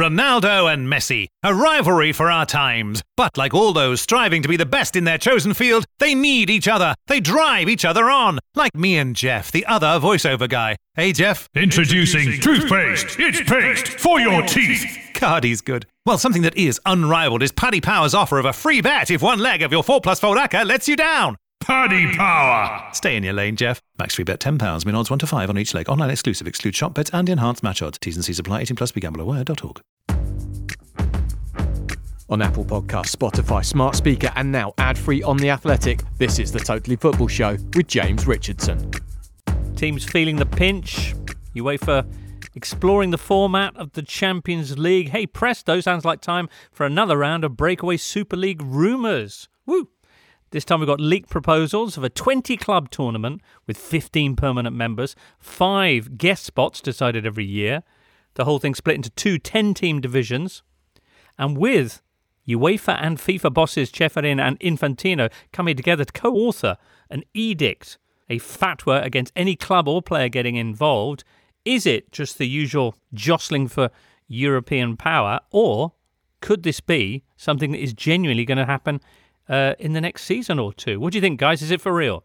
[0.00, 3.02] Ronaldo and Messi, a rivalry for our times.
[3.18, 6.48] But like all those striving to be the best in their chosen field, they need
[6.48, 6.94] each other.
[7.06, 8.38] They drive each other on.
[8.54, 10.76] Like me and Jeff, the other voiceover guy.
[10.94, 11.48] Hey, Jeff.
[11.54, 13.16] Introducing toothpaste.
[13.18, 15.10] It's paste for your teeth.
[15.12, 15.84] God, he's good.
[16.06, 19.38] Well, something that is unrivaled is Paddy Power's offer of a free bet if one
[19.38, 21.36] leg of your 4 plus 4 lets you down.
[21.60, 22.88] Paddy Power.
[22.92, 23.80] Stay in your lane, Jeff.
[23.98, 24.84] Max free bet £10.
[24.86, 25.88] Min odds 1 to 5 on each leg.
[25.88, 26.46] Online exclusive.
[26.46, 27.98] Exclude shop bets and enhanced match odds.
[27.98, 28.60] T's and C's apply.
[28.62, 28.92] 18 plus.
[28.92, 29.80] BeGambleAware.org.
[32.30, 36.52] On Apple Podcasts, Spotify, Smart Speaker, and now ad free on The Athletic, this is
[36.52, 38.88] the Totally Football Show with James Richardson.
[39.74, 41.14] Teams feeling the pinch.
[41.56, 42.06] UEFA
[42.54, 45.08] exploring the format of the Champions League.
[45.10, 49.48] Hey, presto, sounds like time for another round of breakaway Super League rumours.
[49.66, 49.88] Woo!
[50.50, 55.14] This time we've got leaked proposals of a 20 club tournament with 15 permanent members,
[55.38, 57.84] five guest spots decided every year,
[58.34, 60.64] the whole thing split into two 10 team divisions,
[61.38, 62.02] and with
[62.48, 66.76] UEFA and FIFA bosses Ceferin and Infantino coming together to co author
[67.10, 71.22] an edict, a fatwa against any club or player getting involved.
[71.64, 73.90] Is it just the usual jostling for
[74.26, 75.92] European power, or
[76.40, 79.00] could this be something that is genuinely going to happen
[79.50, 80.98] uh, in the next season or two?
[81.00, 81.60] What do you think, guys?
[81.60, 82.24] Is it for real?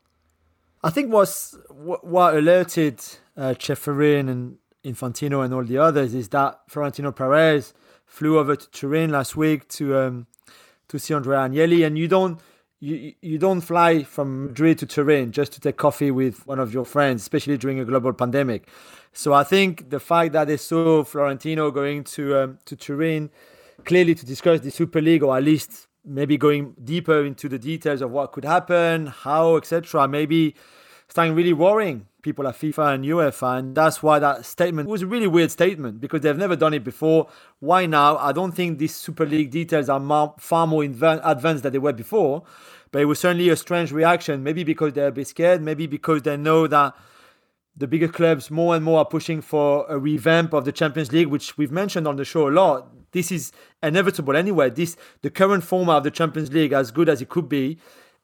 [0.83, 3.01] I think what's what, alerted
[3.35, 7.73] uh, and Infantino and all the others is that Florentino Perez
[8.05, 10.27] flew over to Turin last week to um,
[10.87, 12.39] to see Andrea Agnelli, and you don't
[12.79, 16.71] you you don't fly from Madrid to Turin just to take coffee with one of
[16.71, 18.69] your friends, especially during a global pandemic.
[19.11, 23.31] So I think the fact that they saw Florentino going to um, to Turin
[23.85, 28.01] clearly to discuss the Super League, or at least maybe going deeper into the details
[28.01, 30.07] of what could happen, how, etc.
[30.07, 30.55] Maybe
[31.07, 35.07] starting really worrying people at FIFA and UEFA, and that's why that statement was a
[35.07, 37.27] really weird statement because they've never done it before.
[37.59, 38.17] Why now?
[38.17, 42.43] I don't think these Super League details are far more advanced than they were before,
[42.91, 44.41] but it was certainly a strange reaction.
[44.41, 46.95] Maybe because they're a bit scared, maybe because they know that
[47.77, 51.27] the bigger clubs more and more are pushing for a revamp of the Champions League,
[51.27, 52.87] which we've mentioned on the show a lot.
[53.15, 54.69] This is inevitable anyway.
[54.69, 57.77] This the current format of the Champions League, as good as it could be,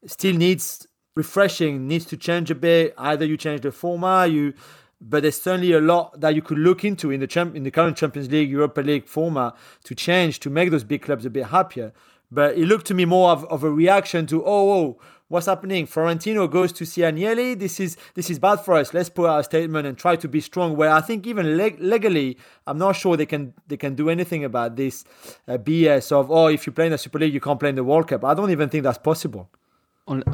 [0.05, 2.93] still needs refreshing, needs to change a bit.
[2.97, 4.53] Either you change the format, you
[4.99, 7.71] but there's certainly a lot that you could look into in the champ in the
[7.71, 11.45] current Champions League, Europa League format to change to make those big clubs a bit
[11.45, 11.93] happier.
[12.29, 14.99] But it looked to me more of, of a reaction to oh oh
[15.31, 15.85] what's happening?
[15.85, 17.57] Florentino goes to see Agnelli.
[17.57, 18.93] This is this is bad for us.
[18.93, 20.75] Let's put out a statement and try to be strong.
[20.75, 24.43] Where I think even leg- legally, I'm not sure they can they can do anything
[24.43, 25.05] about this
[25.47, 27.75] uh, BS of oh if you play in the Super League you can't play in
[27.75, 28.23] the World Cup.
[28.25, 29.49] I don't even think that's possible.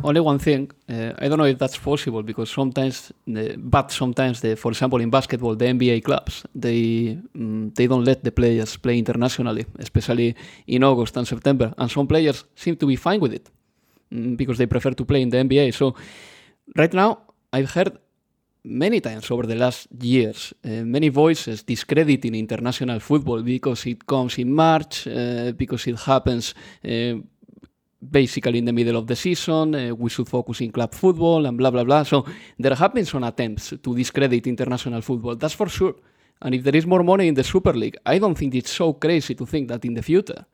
[0.03, 4.41] Only one thing, uh, I don't know if that's possible because sometimes, the, but sometimes,
[4.41, 8.77] the, for example, in basketball, the NBA clubs they mm, they don't let the players
[8.77, 13.33] play internationally, especially in August and September, and some players seem to be fine with
[13.33, 13.51] it
[14.09, 15.73] because they prefer to play in the NBA.
[15.73, 15.95] So,
[16.75, 17.19] right now,
[17.51, 17.97] I've heard
[18.63, 24.37] many times over the last years uh, many voices discrediting international football because it comes
[24.37, 26.53] in March, uh, because it happens.
[26.83, 27.15] Uh,
[27.99, 31.57] basically in the middle of the season, uh, we should focus in club football and
[31.57, 32.03] blah blah blah.
[32.03, 32.25] So
[32.57, 35.95] there have been some attempts to discredit international football, that's for sure.
[36.41, 38.93] And if there is more money in the Super League, I don't think it's so
[38.93, 40.45] crazy to think that in the future,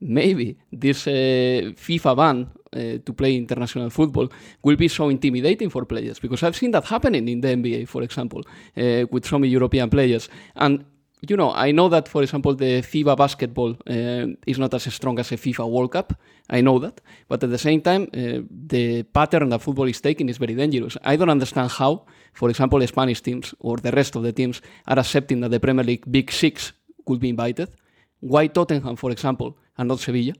[0.00, 4.28] maybe this uh, FIFA ban uh, to play international football
[4.62, 8.02] will be so intimidating for players because I've seen that happening in the NBA, for
[8.02, 8.42] example,
[8.76, 10.28] uh, with some European players.
[10.54, 10.84] And
[11.22, 15.18] you know, I know that, for example, the FIBA basketball uh, is not as strong
[15.18, 16.12] as a FIFA World Cup.
[16.50, 17.00] I know that.
[17.26, 20.96] But at the same time, uh, the pattern that football is taking is very dangerous.
[21.02, 24.60] I don't understand how, for example, the Spanish teams or the rest of the teams
[24.86, 26.72] are accepting that the Premier League Big Six
[27.06, 27.70] could be invited.
[28.20, 30.34] Why Tottenham, for example, and not Sevilla?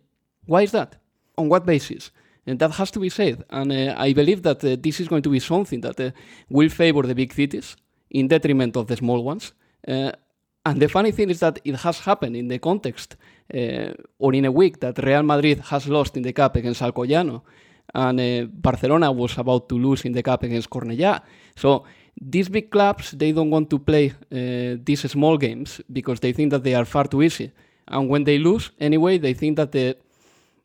[0.45, 0.97] Why is that?
[1.37, 2.11] On what basis?
[2.47, 3.45] And that has to be said.
[3.51, 6.11] And uh, I believe that uh, this is going to be something that uh,
[6.49, 7.77] will favor the big cities
[8.11, 9.53] in detriment of the small ones.
[9.87, 10.13] Uh,
[10.65, 13.17] and the funny thing is that it has happened in the context
[13.53, 17.43] uh, or in a week that Real Madrid has lost in the cup against Alcoyano
[17.95, 21.23] and uh, Barcelona was about to lose in the cup against Cornellà.
[21.57, 21.85] So
[22.21, 26.65] these big clubs, they don't want to play these small games because they think that
[26.65, 27.53] they are far too easy.
[27.89, 29.97] And when they lose, anyway, they think that the,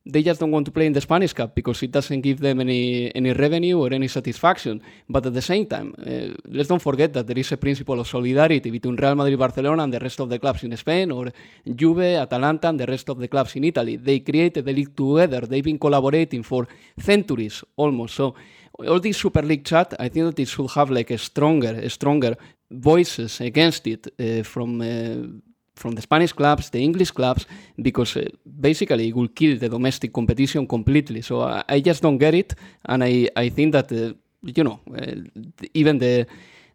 [0.05, 2.59] they just don't want to play in the Spanish Cup because it doesn't give them
[2.59, 4.81] any any revenue or any satisfaction.
[5.07, 8.07] But at the same time, uh, let's don't forget that there is a principle of
[8.07, 11.31] solidarity between Real Madrid, Barcelona, and the rest of the clubs in Spain, or
[11.75, 13.97] Juve, Atalanta, and the rest of the clubs in Italy.
[13.97, 15.41] They created the league together.
[15.41, 16.67] They've been collaborating for
[16.97, 18.15] centuries almost.
[18.15, 18.33] So
[18.79, 21.89] all this Super League chat, I think that it should have like a stronger, a
[21.89, 22.35] stronger
[22.71, 24.81] voices against it uh, from.
[24.81, 27.45] Uh, from the Spanish clubs, the English clubs,
[27.81, 28.27] because uh,
[28.59, 31.21] basically it will kill the domestic competition completely.
[31.21, 32.53] So I, I just don't get it,
[32.85, 34.13] and I, I think that uh,
[34.43, 35.15] you know uh,
[35.73, 36.25] even the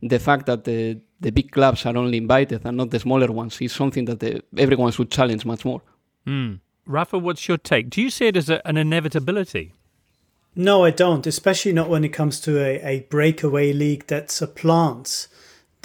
[0.03, 3.61] the fact that the the big clubs are only invited and not the smaller ones
[3.61, 5.81] is something that uh, everyone should challenge much more.
[6.27, 6.55] Hmm.
[6.87, 7.91] Rafa, what's your take?
[7.91, 9.73] Do you see it as a, an inevitability?
[10.55, 15.29] No, I don't, especially not when it comes to a, a breakaway league that supplants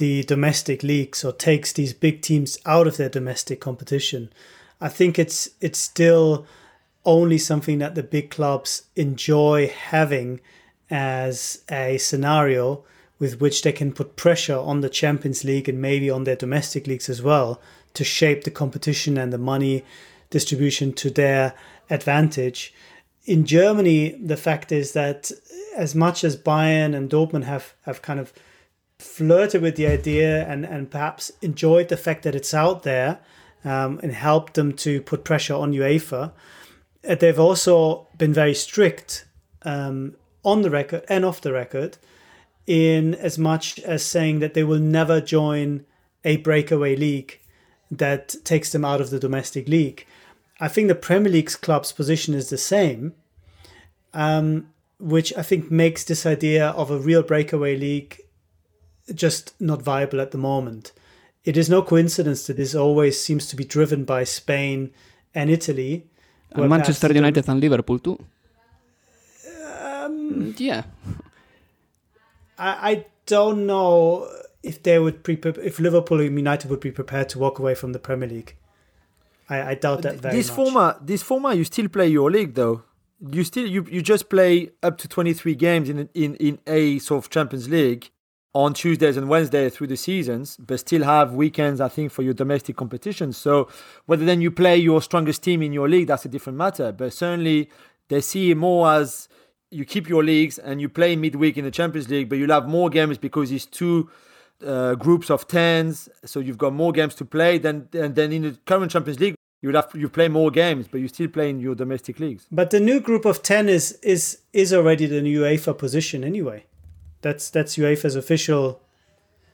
[0.02, 4.34] the domestic leagues or takes these big teams out of their domestic competition.
[4.82, 6.47] I think it's it's still
[7.06, 10.41] only something that the big clubs enjoy having
[10.89, 12.84] as a scenario
[13.20, 16.88] with which they can put pressure on the Champions League and maybe on their domestic
[16.88, 17.62] leagues as well
[17.93, 19.86] to shape the competition and the money
[20.32, 21.54] distribution to their
[21.91, 22.74] advantage.
[23.26, 25.30] In Germany, the fact is that
[25.78, 28.34] as much as Bayern and Dortmund have, have kind of
[29.02, 33.20] flirted with the idea and, and perhaps enjoyed the fact that it's out there
[33.66, 36.32] um, and helped them to put pressure on UEFA,
[37.08, 39.26] uh, they've also been very strict
[39.64, 41.97] um, on the record and off the record
[42.68, 45.84] in as much as saying that they will never join
[46.24, 47.39] a breakaway league
[47.89, 50.06] that takes them out of the domestic league.
[50.60, 53.14] I think the Premier League's club's position is the same,
[54.14, 58.22] um, which I think makes this idea of a real breakaway league
[59.16, 60.91] just not viable at the moment.
[61.43, 64.91] It is no coincidence that this always seems to be driven by Spain
[65.34, 66.05] and Italy.
[66.51, 68.20] And Manchester perhaps United and Liverpool too.
[69.82, 70.84] Um, Yeah.
[72.57, 74.28] I, I don't know
[74.62, 77.93] if they would pre if Liverpool and United would be prepared to walk away from
[77.93, 78.55] the Premier League.
[79.49, 80.55] I, I doubt that very this much.
[80.55, 82.84] format, this format, you still play your league though.
[83.32, 86.99] You still you, you just play up to twenty three games in in in a
[86.99, 88.12] sort of Champions League
[88.54, 92.34] on Tuesdays and Wednesdays through the seasons, but still have weekends, I think, for your
[92.34, 93.38] domestic competitions.
[93.38, 93.70] So
[94.08, 96.91] whether then you play your strongest team in your league, that's a different matter.
[96.91, 97.70] But certainly
[98.10, 99.30] they see it more as
[99.70, 102.68] you keep your leagues and you play midweek in the Champions League, but you'll have
[102.68, 104.10] more games because it's two
[104.66, 107.58] uh, groups of tens, so you've got more games to play.
[107.58, 110.99] Then and then in the current Champions League, you'll have you play more games, but
[110.99, 112.47] you still play in your domestic leagues.
[112.52, 116.66] But the new group of ten is is is already the new UEFA position anyway.
[117.22, 118.82] That's that's UEFA's official.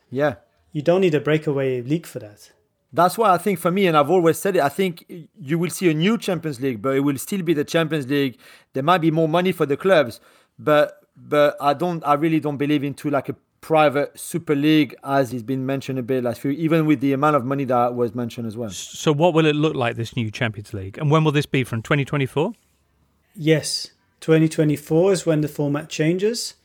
[0.10, 0.36] Yeah.
[0.72, 2.52] You don't need a breakaway league for that.
[2.94, 5.06] That's why I think for me, and I've always said it, I think
[5.40, 8.40] you will see a new Champions League, but it will still be the Champions League.
[8.74, 10.20] There might be more money for the clubs,
[10.58, 15.32] but but I don't, I really don't believe into like a private Super League as
[15.32, 18.16] has been mentioned a bit last few, even with the amount of money that was
[18.16, 18.70] mentioned as well.
[18.70, 21.64] So, what will it look like this new Champions League, and when will this be
[21.64, 22.54] from 2024?
[23.36, 23.92] Yes,
[24.22, 26.56] 2024 is when the format changes.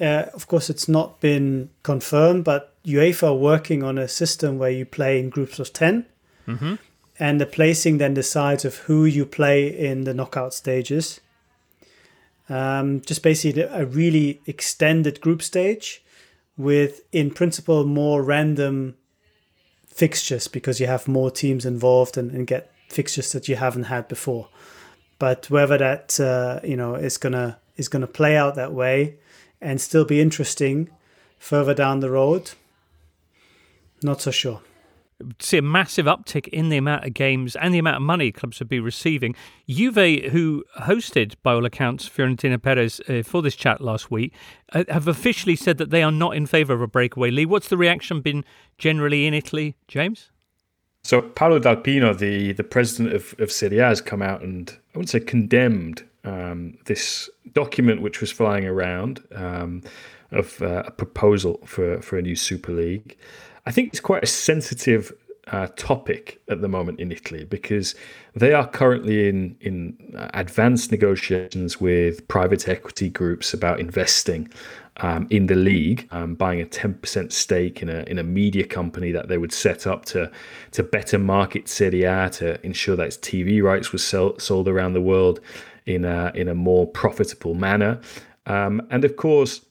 [0.00, 4.70] Uh, of course, it's not been confirmed, but UEFA are working on a system where
[4.70, 6.06] you play in groups of 10.
[6.46, 6.78] Mhm.
[7.18, 11.20] And the placing then decides of who you play in the knockout stages.
[12.48, 16.02] Um, just basically a really extended group stage
[16.56, 18.96] with, in principle, more random
[19.86, 24.08] fixtures because you have more teams involved and, and get fixtures that you haven't had
[24.08, 24.48] before.
[25.18, 29.16] But whether that uh, you know is gonna is gonna play out that way
[29.62, 30.90] and still be interesting
[31.38, 32.50] further down the road,
[34.02, 34.60] not so sure.
[35.38, 38.58] see a massive uptick in the amount of games and the amount of money clubs
[38.58, 39.34] would be receiving.
[39.68, 44.32] Juve, who hosted, by all accounts, Florentino Perez uh, for this chat last week,
[44.72, 47.48] uh, have officially said that they are not in favour of a breakaway league.
[47.48, 48.44] What's the reaction been
[48.78, 50.30] generally in Italy, James?
[51.04, 54.70] So Paolo Dal Pino, the, the president of, of Serie A, has come out and
[54.94, 59.82] I wouldn't say condemned um, this document which was flying around um,
[60.30, 63.16] of uh, a proposal for, for a new Super League.
[63.66, 65.12] I think it's quite a sensitive
[65.48, 67.94] uh, topic at the moment in Italy because
[68.34, 74.48] they are currently in in uh, advanced negotiations with private equity groups about investing
[74.98, 78.64] um, in the league, um, buying a ten percent stake in a in a media
[78.64, 80.30] company that they would set up to
[80.70, 84.92] to better market Serie A to ensure that its TV rights were sell, sold around
[84.92, 85.40] the world
[85.86, 88.00] in a in a more profitable manner,
[88.46, 89.62] um, and of course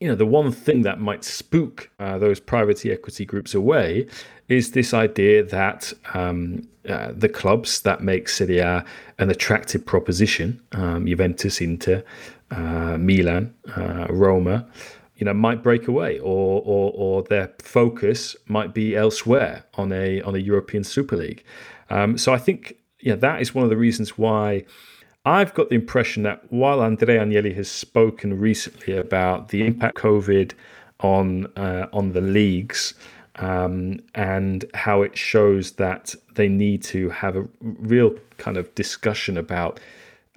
[0.00, 4.06] you know, the one thing that might spook uh, those private equity groups away
[4.48, 8.84] is this idea that um, uh, the clubs that make Serie A
[9.18, 12.04] an attractive proposition, um, Juventus, Inter,
[12.50, 14.68] uh, Milan, uh, Roma,
[15.16, 20.20] you know, might break away, or, or or their focus might be elsewhere on a
[20.22, 21.44] on a European Super League.
[21.88, 24.64] Um, so I think yeah, that is one of the reasons why.
[25.24, 30.52] I've got the impression that while Andrea Agnelli has spoken recently about the impact COVID
[31.00, 32.94] on uh, on the leagues
[33.36, 39.38] um, and how it shows that they need to have a real kind of discussion
[39.38, 39.80] about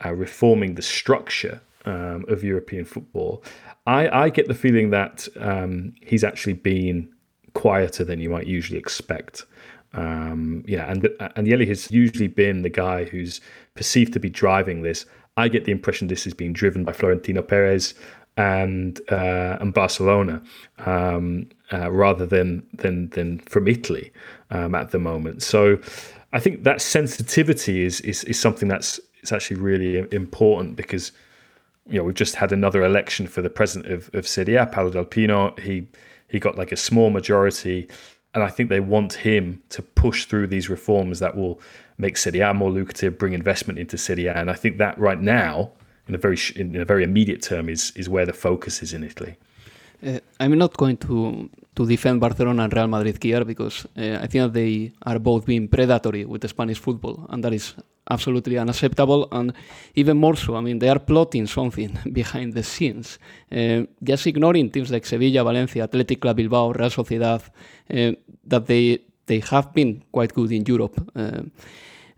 [0.06, 3.44] uh, reforming the structure um, of European football,
[3.86, 7.10] I, I get the feeling that um, he's actually been
[7.54, 9.46] quieter than you might usually expect
[9.94, 13.42] Um, yeah, and and Yeli has usually been the guy who's
[13.76, 15.06] perceived to be driving this.
[15.38, 17.94] I get the impression this is being driven by Florentino Perez
[18.38, 20.42] and uh, and Barcelona
[20.86, 24.12] um, uh, rather than than than from Italy
[24.52, 25.42] um, at the moment.
[25.44, 25.80] So
[26.34, 31.12] I think that sensitivity is is, is something that's it's actually really important because
[31.88, 34.92] you know we've just had another election for the president of, of Serie A, Paolo
[34.92, 35.56] Dal Pino.
[35.56, 35.88] He
[36.28, 37.88] he got like a small majority,
[38.38, 41.60] and I think they want him to push through these reforms that will
[41.98, 45.20] make Serie A more lucrative, bring investment into Serie A, and I think that right
[45.20, 45.72] now,
[46.08, 49.04] in a very in a very immediate term, is is where the focus is in
[49.04, 49.34] Italy.
[50.06, 54.28] Uh, I'm not going to to defend Barcelona and Real Madrid here because uh, I
[54.28, 57.74] think that they are both being predatory with the Spanish football, and that is
[58.10, 59.28] absolutely unacceptable.
[59.32, 59.54] And
[59.96, 63.20] even more so, I mean, they are plotting something behind the scenes,
[63.52, 67.42] uh, just ignoring teams like Sevilla, Valencia, Athletic Club Bilbao, Real Sociedad,
[67.90, 68.12] uh,
[68.46, 71.00] that they they have been quite good in Europe.
[71.16, 71.42] Uh,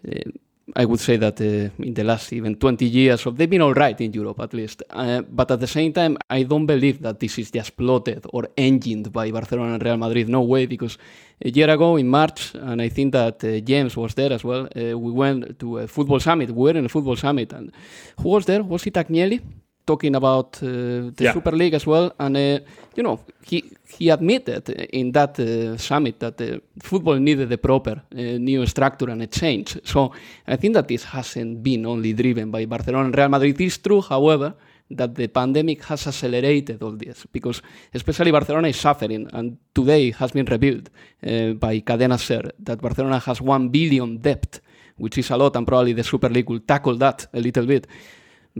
[0.07, 0.31] uh,
[0.75, 3.73] I would say that uh, in the last even 20 years, so they've been all
[3.73, 4.83] right in Europe at least.
[4.89, 8.47] Uh, but at the same time, I don't believe that this is just plotted or
[8.57, 10.29] engined by Barcelona and Real Madrid.
[10.29, 10.97] No way, because
[11.43, 14.67] a year ago in March, and I think that uh, James was there as well,
[14.75, 16.49] uh, we went to a football summit.
[16.49, 17.71] We were in a football summit, and
[18.19, 18.63] who was there?
[18.63, 19.41] Was it Agnelli?
[19.91, 20.67] Talking about uh,
[21.17, 21.33] the Yeah.
[21.33, 22.59] Super League as well, and uh,
[22.97, 23.15] you know
[23.49, 23.57] he
[23.97, 24.63] he admitted
[24.99, 26.47] in that uh, summit that uh,
[26.89, 29.69] football needed a proper uh, new structure and a change.
[29.83, 29.99] So
[30.53, 33.59] I think that this hasn't been only driven by Barcelona and Real Madrid.
[33.61, 34.49] It's true, however,
[34.99, 37.61] that the pandemic has accelerated all this because
[37.93, 40.89] especially Barcelona is suffering and today has been revealed
[41.25, 44.59] uh, by Cadena Ser that Barcelona has 1 billion debt
[44.97, 47.87] which is a lot and probably the Super League will tackle that a little bit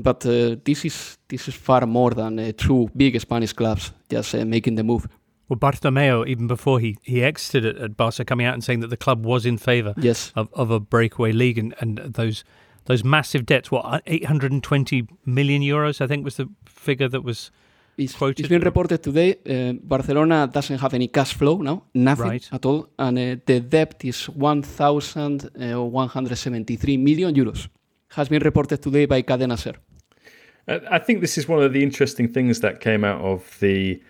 [0.03, 4.33] but uh, this is this is far more than uh, two big Spanish clubs just
[4.35, 5.07] uh, making the move
[5.49, 8.89] Well, Bartomeu, even before he, he exited at, at Barca, coming out and saying that
[8.91, 10.31] the club was in favour Yes.
[10.35, 12.43] of, of a breakaway league and, and those
[12.85, 13.71] those massive debts.
[13.71, 17.51] What, 820 million euros, I think was the figure that was
[17.97, 18.39] It's, quoted.
[18.39, 19.29] it's been reported today.
[19.45, 22.49] Uh, Barcelona doesn't have any cash flow now, nothing Right.
[22.51, 24.29] at all, and uh, the debt is
[25.69, 27.67] 1,173 million euros.
[28.15, 29.75] Has been reported today by Cadena Ser.
[30.67, 34.01] I think this is one of the interesting things that came out of the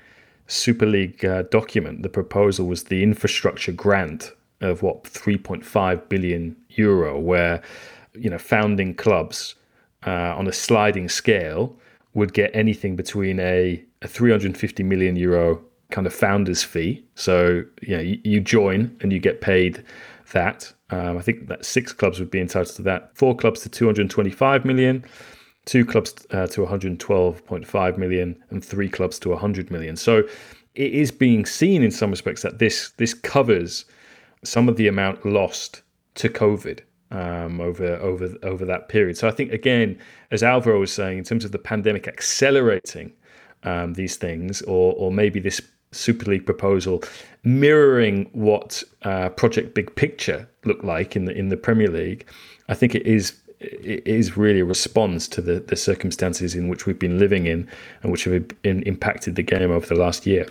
[0.48, 2.04] Super League uh, document.
[2.04, 4.32] The proposal was the infrastructure grant
[4.62, 7.62] of what 3.5 billion euro, where
[8.14, 9.56] you know founding clubs
[10.06, 11.76] uh, on a sliding scale
[12.14, 17.04] would get anything between a, a 350 million euro kind of founders fee.
[17.16, 19.84] So you know you, you join and you get paid
[20.34, 20.74] that.
[20.92, 23.16] Um, I think that six clubs would be entitled to that.
[23.16, 25.06] Four clubs to 225 million
[25.70, 29.96] two clubs uh, to 112.5 million and three clubs to 100 million.
[29.96, 30.24] So
[30.74, 33.86] it is being seen in some respects that this this covers
[34.44, 35.84] some of the amount lost
[36.16, 36.80] to COVID
[37.12, 39.16] um, over over over that period.
[39.18, 40.00] So I think again,
[40.32, 43.14] as Alvaro was saying, in terms of the pandemic accelerating
[43.62, 45.62] um, these things, or or maybe this
[45.92, 47.04] Super League proposal
[47.44, 52.26] mirroring what uh, Project Big Picture looked like in the in the Premier League,
[52.70, 56.86] I think it is it is really a response to the, the circumstances in which
[56.86, 57.68] we've been living in
[58.02, 60.48] and which have been impacted the game over the last year.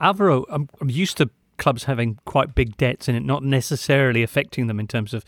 [0.00, 4.66] Alvaro, I'm, I'm used to clubs having quite big debts and it not necessarily affecting
[4.66, 5.24] them in terms of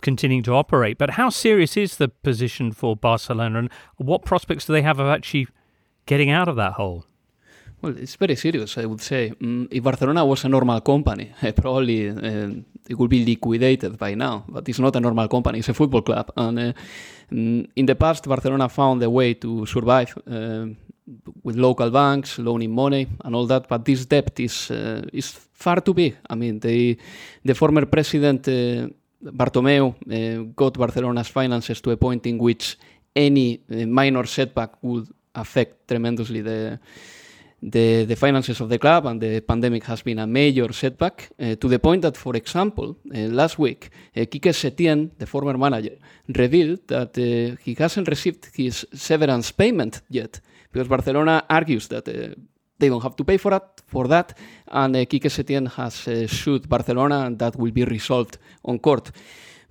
[0.00, 0.96] continuing to operate.
[0.96, 5.08] But how serious is the position for Barcelona and what prospects do they have of
[5.08, 5.48] actually
[6.06, 7.04] getting out of that hole?
[7.82, 9.32] Well, it's very serious, I would say.
[9.40, 12.50] Mm, if Barcelona was a normal company, eh, probably uh,
[12.86, 14.44] it would be liquidated by now.
[14.46, 16.30] But it's not a normal company; it's a football club.
[16.36, 16.72] And uh,
[17.30, 20.66] in the past, Barcelona found a way to survive uh,
[21.42, 23.66] with local banks, loaning money, and all that.
[23.66, 24.70] But this debt is
[25.12, 26.18] is far too big.
[26.28, 26.98] I mean, the
[27.42, 28.46] the former president
[29.22, 29.94] Bartomeu
[30.54, 32.76] got Barcelona's finances to a point in which
[33.16, 36.78] any minor setback would affect tremendously the
[37.62, 41.56] the, the finances of the club and the pandemic has been a major setback uh,
[41.56, 45.96] to the point that, for example, uh, last week, uh, Quique Setien, the former manager,
[46.28, 50.40] revealed that uh, he hasn't received his severance payment yet
[50.72, 52.34] because Barcelona argues that uh,
[52.78, 54.36] they don't have to pay for that, for that
[54.68, 59.12] and uh, Quique Setien has uh, sued Barcelona and that will be resolved on court.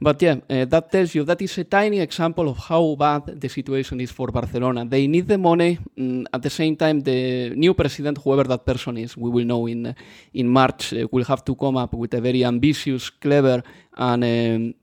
[0.01, 3.49] But yeah, uh, that tells you that is a tiny example of how bad the
[3.49, 4.85] situation is for Barcelona.
[4.85, 5.77] They need the money.
[5.97, 9.67] Mm, at the same time, the new president, whoever that person is, we will know
[9.67, 9.93] in
[10.33, 13.61] in March, uh, will have to come up with a very ambitious, clever,
[13.97, 14.73] and um,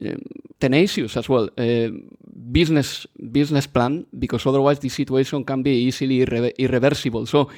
[0.00, 0.22] um,
[0.60, 1.88] tenacious as well uh,
[2.52, 7.26] business business plan because otherwise the situation can be easily irre- irreversible.
[7.26, 7.50] So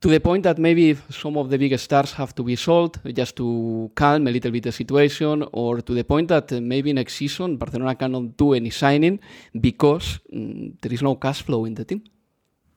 [0.00, 3.36] to the point that maybe some of the biggest stars have to be sold just
[3.36, 7.14] to calm a little bit the situation, or to the point that uh, maybe next
[7.14, 9.18] season Barcelona cannot do any signing
[9.60, 12.02] because mm, there is no cash flow in the team.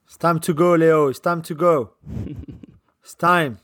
[0.05, 1.07] It's time to go, Leo.
[1.07, 1.91] It's time to go.
[3.03, 3.59] it's time.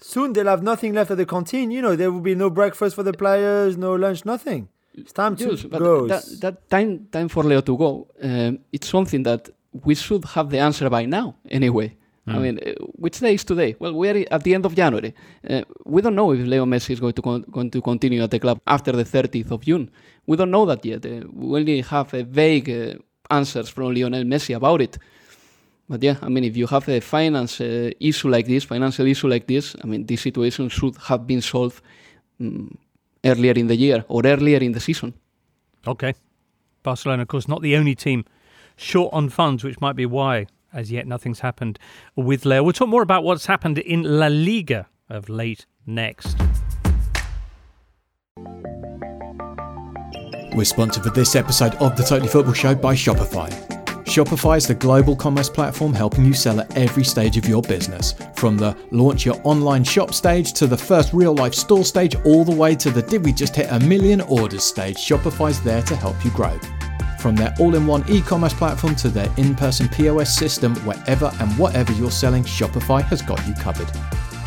[0.00, 1.70] Soon they'll have nothing left at the canteen.
[1.70, 4.68] You know, there will be no breakfast for the players, no lunch, nothing.
[4.94, 6.06] It's time to Yes, but go.
[6.08, 9.48] that, that time time for Leo to go, um, it's something that
[9.84, 11.96] we should have the answer by now anyway.
[12.28, 12.42] I Mm.
[12.42, 12.72] mean, uh,
[13.04, 13.74] which day is today?
[13.78, 15.12] Well, we are at the end of January.
[15.48, 18.30] Uh, we don't know if Leo Messi is going to con- going to continue at
[18.30, 19.90] the club after the 30th of June.
[20.26, 21.04] We don't know that yet.
[21.06, 24.98] Uh, we only have uh, vague uh, answers from Lionel Messi about it.
[25.88, 29.28] But yeah, I mean, if you have a finance uh, issue like this, financial issue
[29.28, 31.80] like this, I mean, this situation should have been solved
[32.40, 32.68] mm,
[33.24, 35.14] earlier in the year or earlier in the season.
[35.86, 36.12] Okay.
[36.82, 38.24] Barcelona, of course, not the only team
[38.76, 41.78] short on funds, which might be why, as yet, nothing's happened
[42.16, 42.62] with Leo.
[42.62, 46.36] We'll talk more about what's happened in La Liga of late next.
[50.54, 53.48] We're sponsored for this episode of the Totally Football Show by Shopify.
[54.08, 58.14] Shopify is the global commerce platform helping you sell at every stage of your business.
[58.34, 62.42] From the launch your online shop stage to the first real life store stage, all
[62.44, 65.94] the way to the did we just hit a million orders stage, Shopify's there to
[65.94, 66.58] help you grow.
[67.18, 71.32] From their all in one e commerce platform to their in person POS system, wherever
[71.40, 73.88] and whatever you're selling, Shopify has got you covered.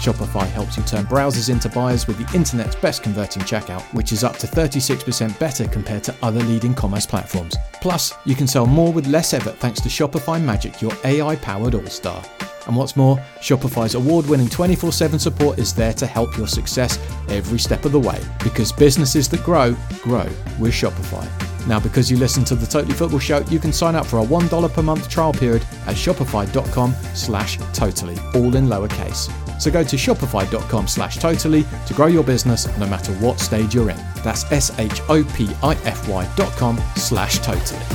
[0.01, 4.24] Shopify helps you turn browsers into buyers with the internet's best converting checkout, which is
[4.24, 7.55] up to 36% better compared to other leading commerce platforms.
[7.74, 11.76] Plus, you can sell more with less effort thanks to Shopify Magic, your AI powered
[11.76, 12.24] all star.
[12.65, 16.97] And what's more, Shopify's award winning 24 7 support is there to help your success
[17.30, 20.28] every step of the way because businesses that grow, grow
[20.59, 21.51] with Shopify.
[21.68, 24.24] Now, because you listen to the Totally Football Show, you can sign up for a
[24.26, 29.32] $1 per month trial period at shopify.com slash totally, all in lowercase.
[29.62, 33.91] So go to shopify.com slash totally to grow your business no matter what stage you're
[33.91, 33.97] in.
[34.24, 37.86] That's S-H-O-P-I-F-Y dot com slash totally.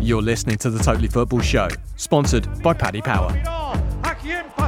[0.00, 1.66] You're listening to the Totally Football Show,
[1.96, 3.65] sponsored by Paddy Power.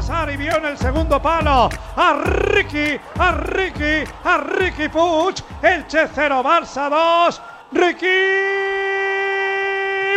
[0.09, 0.30] ¿A quién pasar?
[0.30, 5.36] Y vio en el segundo palo a Riqui, a Riqui, a Riqui Puig.
[5.62, 7.40] Elche 0, Barça 2.
[7.72, 8.06] Riqui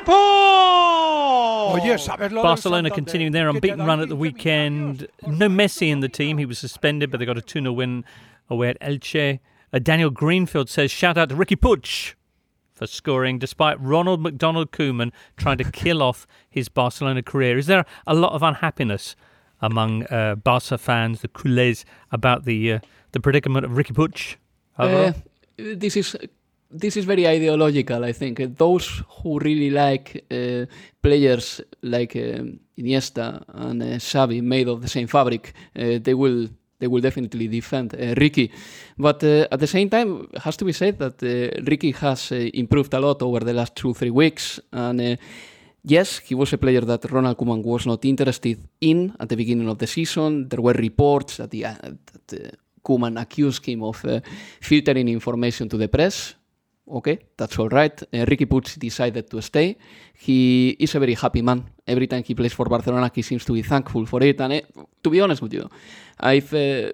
[0.05, 1.73] Puig.
[1.73, 5.07] Oye, ¿sabes lo del Barcelona continuing their unbeaten run at the weekend.
[5.27, 6.37] No Messi in the team.
[6.37, 8.05] He was suspended, but they got a 2 0 win
[8.49, 9.39] away at Elche.
[9.73, 12.15] Uh, Daniel Greenfield says, shout out to Riqui Puig
[12.73, 17.57] for scoring despite Ronald McDonald Koeman trying to kill off his Barcelona career.
[17.57, 19.15] Is there a lot of unhappiness
[19.61, 22.79] among uh, Barca fans, the culés, about the uh,
[23.11, 24.37] the predicament of Riqui Puig?
[24.77, 25.13] Uh,
[25.57, 26.15] this is
[26.69, 28.03] this is very ideological.
[28.03, 30.65] I think Uh, those who really like uh,
[31.01, 36.47] players like um, Iniesta and uh, Xavi made of the same fabric, uh, they will
[36.79, 38.49] they will definitely defend uh, Riqui.
[38.97, 42.31] But uh, at the same time, it has to be said that uh, Riqui has
[42.31, 45.17] uh, improved a lot over the last two three weeks and.
[45.83, 49.67] Yes, he was a player that Ronald Koeman was not interested in at the beginning
[49.67, 50.47] of the season.
[50.47, 52.51] There were reports that, the, uh, that uh,
[52.83, 54.19] Koeman accused him of uh,
[54.59, 56.35] filtering information to the press.
[56.87, 58.03] Okay, that's all right.
[58.03, 59.77] Uh, Riqui Puig decided to stay.
[60.13, 61.63] He is a very happy man.
[61.87, 64.39] Every time he plays for Barcelona, he seems to be thankful for it.
[64.39, 64.61] And uh,
[65.01, 65.67] to be honest with you,
[66.19, 66.91] I've uh,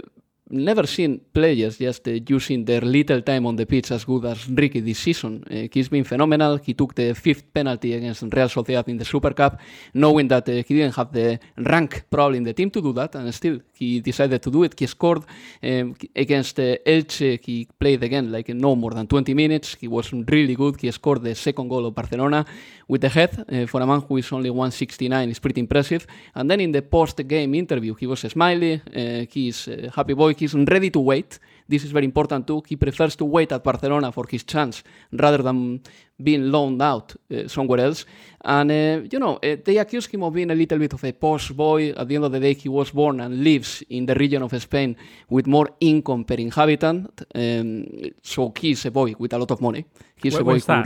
[0.49, 4.45] never seen players just uh, using their little time on the pitch as good as
[4.45, 5.43] Riqui this season.
[5.49, 6.57] Uh, he's been phenomenal.
[6.57, 9.59] He took the fifth penalty against Real Sociedad in the Super Cup,
[9.93, 13.15] knowing that uh, he didn't have the rank probably in the team to do that,
[13.15, 14.79] and still he decided to do it.
[14.79, 15.23] He scored
[15.63, 17.39] um, against uh, Elche.
[17.43, 19.75] He played again like no more than 20 minutes.
[19.79, 20.79] He was really good.
[20.79, 22.45] He scored the second goal of Barcelona
[22.87, 23.45] with the head.
[23.51, 26.05] Uh, for a man who is only 169, is pretty impressive.
[26.35, 28.81] And then in the post-game interview, he was smiley.
[28.95, 30.33] Uh, he's a happy boy.
[30.33, 31.39] He's ready to wait.
[31.69, 32.63] This is very important too.
[32.65, 35.81] He prefers to wait at Barcelona for his chance rather than
[36.21, 38.05] being loaned out uh, somewhere else.
[38.43, 41.11] And, uh, you know, uh, they accuse him of being a little bit of a
[41.11, 41.89] posh boy.
[41.89, 44.61] At the end of the day, he was born and lives in the region of
[44.61, 44.95] Spain
[45.29, 47.21] with more income per inhabitant.
[47.35, 47.85] Um,
[48.23, 49.85] so he's a boy with a lot of money.
[50.15, 50.85] He's Where- a boy that,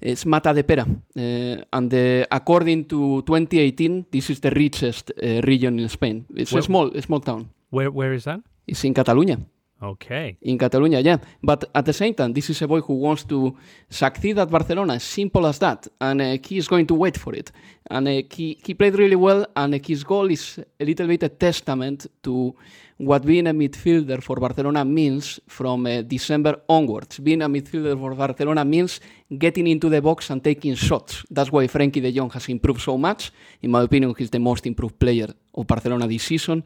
[0.00, 0.12] re- Ra- Alvaro?
[0.12, 0.86] it's Matadepera.
[1.16, 6.24] Uh, and uh, according to 2018, this is the richest uh, region in Spain.
[6.34, 7.48] It's Where- a small, a small town.
[7.70, 8.40] Where where is that?
[8.66, 9.38] It's in Catalonia.
[9.86, 10.36] Okay.
[10.42, 11.18] in Catalonia, yeah.
[11.42, 13.56] But at the same time, this is a boy who wants to
[13.88, 15.86] succeed at Barcelona, simple as that.
[16.00, 17.52] And uh, he is going to wait for it.
[17.88, 21.22] And uh, he, he played really well, and uh, his goal is a little bit
[21.22, 22.54] a testament to
[22.98, 27.18] what being a midfielder for Barcelona means from uh, December onwards.
[27.18, 29.00] Being a midfielder for Barcelona means
[29.38, 31.22] getting into the box and taking shots.
[31.30, 33.32] That's why Frenkie de Jong has improved so much.
[33.62, 36.64] In my opinion, he's the most improved player of Barcelona this season.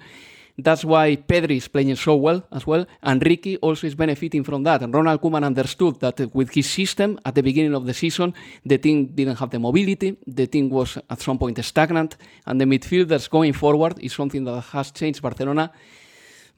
[0.62, 4.62] That's why Pedri is playing so well as well, and Riqui also is benefiting from
[4.64, 4.82] that.
[4.82, 8.34] And Ronald Koeman understood that with his system at the beginning of the season,
[8.64, 12.64] the team didn't have the mobility, the team was at some point stagnant, and the
[12.64, 15.70] midfielders going forward is something that has changed Barcelona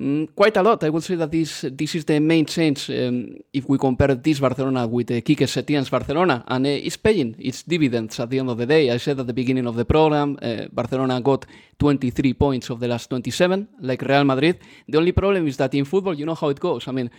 [0.00, 0.82] Mm, quite a lot.
[0.84, 4.40] I would say that this this is the main change um, if we compare this
[4.40, 8.50] Barcelona with uh, Quique Setien's Barcelona, and uh, it's paying its dividends at the end
[8.50, 8.90] of the day.
[8.90, 11.46] I said at the beginning of the program, uh, Barcelona got
[11.78, 14.58] 23 points of the last 27, like Real Madrid.
[14.88, 16.88] The only problem is that in football, you know how it goes.
[16.88, 17.10] I mean,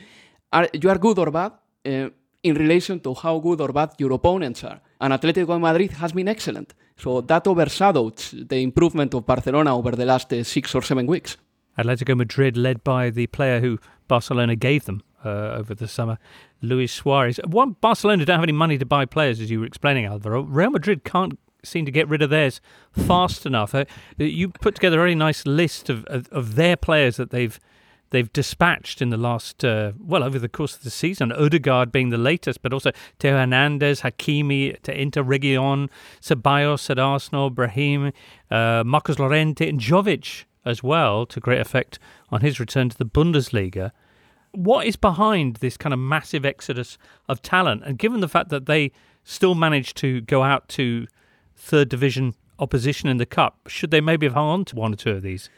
[0.52, 1.52] are, you are good or bad
[1.86, 2.10] uh,
[2.44, 4.82] in relation to how good or bad your opponents are.
[5.00, 6.74] And Atletico Madrid has been excellent.
[6.98, 11.38] So that overshadows the improvement of Barcelona over the last uh, six or seven weeks.
[11.78, 16.18] Atletico Madrid, led by the player who Barcelona gave them uh, over the summer,
[16.62, 17.40] Luis Suarez.
[17.46, 20.42] One, Barcelona don't have any money to buy players, as you were explaining, Alvaro.
[20.42, 22.62] Real Madrid can't seem to get rid of theirs
[22.92, 23.74] fast enough.
[23.74, 23.86] Uh,
[24.18, 27.60] you put together a very nice list of, of, of their players that they've
[28.10, 31.32] they've dispatched in the last, uh, well, over the course of the season.
[31.32, 35.90] Odegaard being the latest, but also Theo Hernandez, Hakimi to Inter Region,
[36.22, 38.14] Ceballos at Arsenal, Brahim,
[38.52, 42.00] uh, Marcos Llorente, and Jovic as well, to great effect
[42.30, 43.92] on his return to the Bundesliga.
[44.52, 46.98] What is behind this kind of massive exodus
[47.28, 47.84] of talent?
[47.86, 48.92] And given the fact that they
[49.24, 51.08] still managed to go out to
[51.56, 54.96] third division opposition in the cup, should they maybe have hung on to one or
[54.96, 55.50] two of these?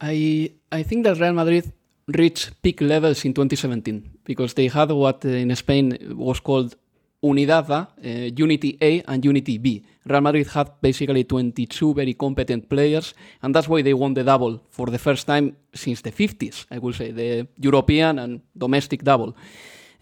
[0.00, 1.72] I I think that Real Madrid
[2.08, 6.76] reached peak levels in 2017 because they had what uh, in Spain was called
[7.22, 9.84] Unidad A, uh, Unity A, and Unity B.
[10.04, 14.60] Real Madrid had basically 22 very competent players, and that's why they won the double
[14.70, 19.36] for the first time since the 50s, I will say, the European and domestic double.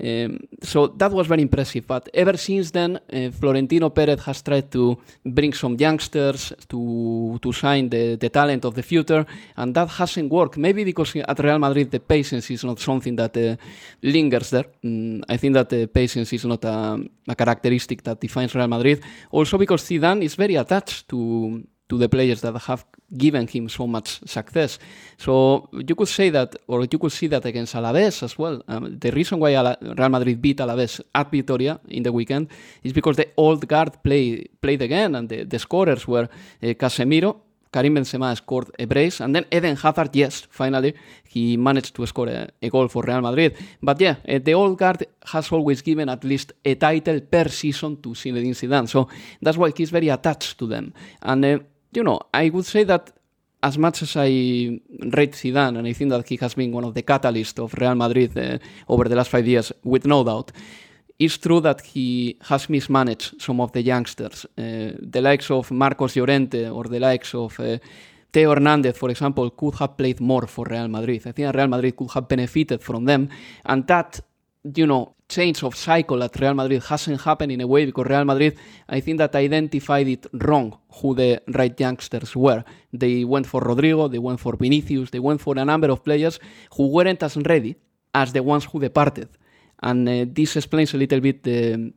[0.02, 1.86] Um, so that was very impressive.
[1.86, 7.52] But ever since then, uh, Florentino Perez has tried to bring some youngsters to to
[7.52, 9.26] sign the, the talent of the future,
[9.56, 10.56] and that hasn't worked.
[10.56, 13.56] Maybe because at Real Madrid the patience is not something that uh,
[14.02, 14.66] lingers there.
[14.82, 16.98] Mm, I think that the patience is not a,
[17.28, 19.02] a characteristic that defines Real Madrid.
[19.30, 22.86] Also because Zidane is very attached to to the players that have
[23.16, 24.78] given him so much success.
[25.18, 28.62] So you could say that, or you could see that against Alaves as well.
[28.68, 29.52] Um, the reason why
[29.98, 32.48] Real Madrid beat Alaves at Vitoria in the weekend
[32.84, 36.28] is because the old guard play, played again, and the, the scorers were
[36.62, 37.36] uh, Casemiro,
[37.72, 42.28] Karim Benzema scored a brace, and then Eden Hazard, yes, finally, he managed to score
[42.28, 43.56] a, a goal for Real Madrid.
[43.80, 48.00] But yeah, uh, the old guard has always given at least a title per season
[48.02, 49.08] to Zinedine Zidane, so
[49.40, 50.92] that's why he's very attached to them.
[51.22, 51.58] And uh,
[51.92, 53.12] you know, I would say that
[53.62, 54.80] as much as I
[55.12, 57.94] rate Zidane, and I think that he has been one of the catalysts of Real
[57.94, 60.52] Madrid uh, over the last five years, with no doubt,
[61.18, 64.46] it's true that he has mismanaged some of the youngsters.
[64.56, 67.76] Uh, the likes of Marcos Llorente or the likes of uh,
[68.32, 71.26] Theo Hernandez, for example, could have played more for Real Madrid.
[71.26, 73.28] I think Real Madrid could have benefited from them,
[73.66, 74.20] and that,
[74.74, 78.24] you know, change of cycle at Real Madrid hasn't happened in a way because Real
[78.24, 78.58] Madrid,
[78.88, 82.62] I think that identified it wrong who the right youngsters were.
[82.92, 86.38] They went for Rodrigo, they went for Vinicius, they went for a number of players
[86.74, 87.76] who weren't as ready
[88.12, 89.28] as the ones who departed.
[89.82, 91.92] And uh, this explains a little bit the,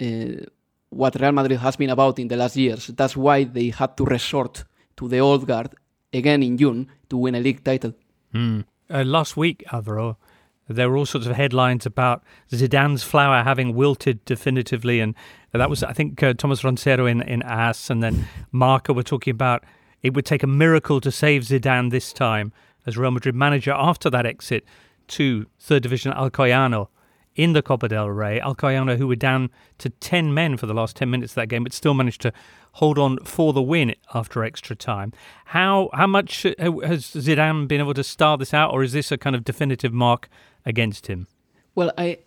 [0.00, 0.44] uh,
[0.90, 2.88] what Real Madrid has been about in the last years.
[2.88, 4.64] That's why they had to resort
[4.96, 5.70] to the old guard
[6.12, 7.94] again in June to win a league title.
[8.34, 8.64] Mm.
[8.90, 10.18] Uh, last week, Alvaro,
[10.68, 15.14] there were all sorts of headlines about Zidane's flower having wilted definitively, and
[15.52, 19.30] that was, I think, uh, Tomás Roncero in in AS, and then Marca were talking
[19.30, 19.64] about
[20.02, 22.52] it would take a miracle to save Zidane this time
[22.86, 24.64] as Real Madrid manager after that exit
[25.08, 26.88] to third division Alcoyano
[27.38, 28.40] in the Copa del Rey.
[28.40, 31.62] Alcoyano, who were down to 10 men for the last 10 minutes of that game,
[31.62, 32.32] but still managed to
[32.72, 35.12] hold on for the win after extra time.
[35.46, 39.10] How how much uh, has Zidane been able to star this out, or is this
[39.12, 40.28] a kind of definitive mark
[40.66, 41.28] against him?
[41.74, 42.18] Well, I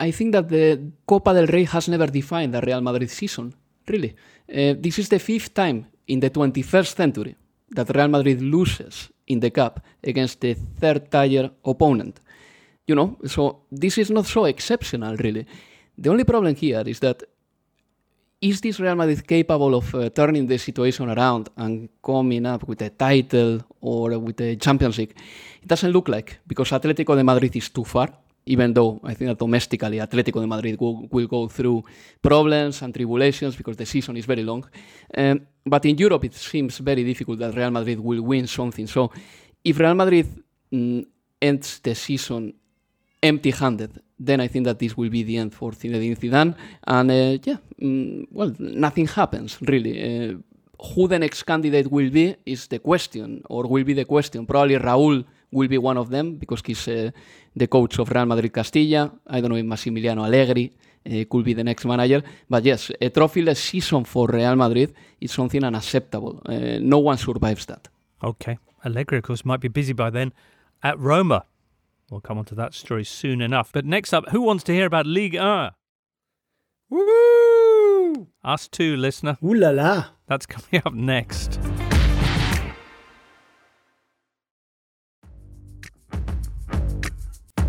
[0.00, 3.54] I think that the Copa del Rey has never defined the Real Madrid season.
[3.86, 4.10] Really,
[4.50, 7.36] uh, this is the fifth time in the 21st century
[7.70, 12.20] that Real Madrid loses in the cup against the third tier opponent.
[12.88, 15.46] You know, so this is not so exceptional, really.
[15.98, 17.22] The only problem here is that
[18.40, 22.80] is this Real Madrid capable of uh, turning the situation around and coming up with
[22.82, 25.14] a title or with a Champions League?
[25.60, 28.08] It doesn't look like because Atletico de Madrid is too far.
[28.46, 31.84] Even though I think that domestically Atletico de Madrid will, will go through
[32.22, 34.64] problems and tribulations because the season is very long.
[35.14, 38.86] Um, but in Europe, it seems very difficult that Real Madrid will win something.
[38.86, 39.12] So
[39.62, 40.26] if Real Madrid
[40.72, 41.04] mm,
[41.42, 42.54] ends the season
[43.22, 46.54] empty-handed, then I think that this will be the end for Zinedine Zidane.
[46.86, 50.30] And uh, yeah, mm, well, nothing happens really.
[50.30, 50.34] Uh,
[50.94, 54.46] who the next candidate will be is the question, or will be the question.
[54.46, 57.10] Probably Raúl will be one of them because he's uh,
[57.56, 59.10] the coach of Real Madrid Castilla.
[59.26, 60.70] I don't know if Massimiliano Allegri
[61.04, 62.22] uh, could be the next manager.
[62.48, 66.42] But yes, a trophyless season for Real Madrid is something unacceptable.
[66.46, 67.88] Uh, no one survives that.
[68.22, 68.58] Okay.
[68.84, 70.32] Allegri, of course, might be busy by then
[70.82, 71.44] at Roma.
[72.10, 73.70] We'll come on to that story soon enough.
[73.72, 75.72] But next up, who wants to hear about Ligue 1?
[76.90, 78.28] Woo!
[78.42, 79.36] Us too, listener.
[79.44, 80.06] Ooh la la.
[80.26, 81.60] That's coming up next.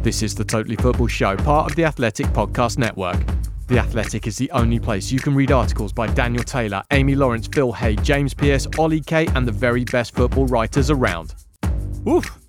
[0.01, 3.19] This is the Totally Football Show, part of the Athletic Podcast Network.
[3.67, 7.47] The Athletic is the only place you can read articles by Daniel Taylor, Amy Lawrence,
[7.47, 11.35] Phil Hay, James Pierce, Ollie Kay, and the very best football writers around.
[12.07, 12.39] Oof.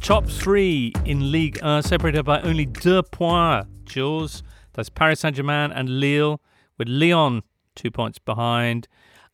[0.00, 3.68] Top three in Ligue 1, separated by only deux points.
[3.84, 4.42] Jules,
[4.72, 6.40] that's Paris Saint Germain and Lille,
[6.78, 7.42] with Lyon
[7.74, 8.88] two points behind,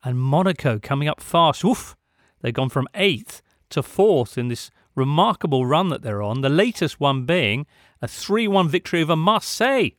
[0.04, 1.64] and Monaco coming up fast.
[1.64, 1.96] Oof.
[2.40, 3.40] They've gone from eighth
[3.70, 6.40] to fourth in this remarkable run that they're on.
[6.40, 7.66] The latest one being
[8.00, 9.90] a 3 1 victory over Marseille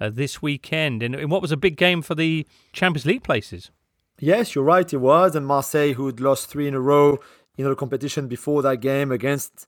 [0.00, 3.70] uh, this weekend in, in what was a big game for the Champions League places.
[4.18, 4.92] Yes, you're right.
[4.92, 7.20] It was, and Marseille, who'd lost three in a row
[7.60, 9.66] in the competition before that game against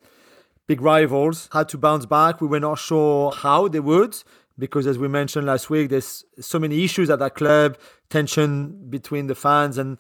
[0.67, 2.41] big rivals, had to bounce back.
[2.41, 4.23] We were not sure how they would
[4.59, 7.79] because, as we mentioned last week, there's so many issues at that club,
[8.11, 9.99] tension between the fans and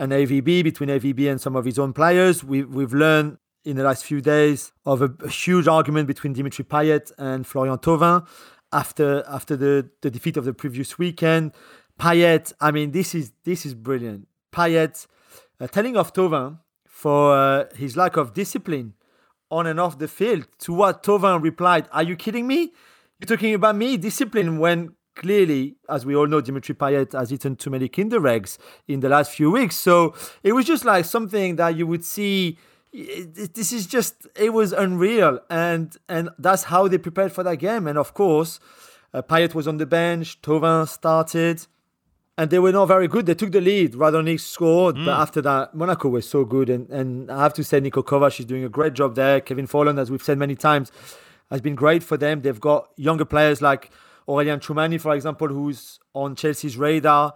[0.00, 2.44] and AVB, between AVB and some of his own players.
[2.44, 6.64] We, we've learned in the last few days of a, a huge argument between Dimitri
[6.64, 8.26] Payet and Florian Thauvin
[8.72, 11.52] after after the, the defeat of the previous weekend.
[11.98, 14.28] Payet, I mean, this is this is brilliant.
[14.52, 15.06] Payet
[15.60, 16.58] uh, telling off Thauvin
[16.98, 18.92] for uh, his lack of discipline
[19.52, 20.48] on and off the field.
[20.58, 22.72] To what Thauvin replied, "Are you kidding me?
[23.18, 27.56] You're talking about me discipline when." Clearly, as we all know, Dimitri Payet has eaten
[27.56, 29.74] too many Kinder eggs in the last few weeks.
[29.74, 32.56] So it was just like something that you would see
[32.92, 37.88] this is just it was unreal and and that's how they prepared for that game
[37.88, 38.60] and of course
[39.12, 41.66] uh, Payet was on the bench Thauvin started
[42.38, 43.26] and they were not very good.
[43.26, 43.94] They took the lead.
[43.94, 45.18] Radonjic scored but mm.
[45.18, 46.70] after that Monaco was so good.
[46.70, 49.40] And and I have to say Niko Kovac is doing a great job there.
[49.40, 50.92] Kevin Volland as we've said many times
[51.50, 52.42] has been great for them.
[52.42, 53.90] They've got younger players like
[54.28, 57.34] Aurélien Tchouaméni for example who's on Chelsea's radar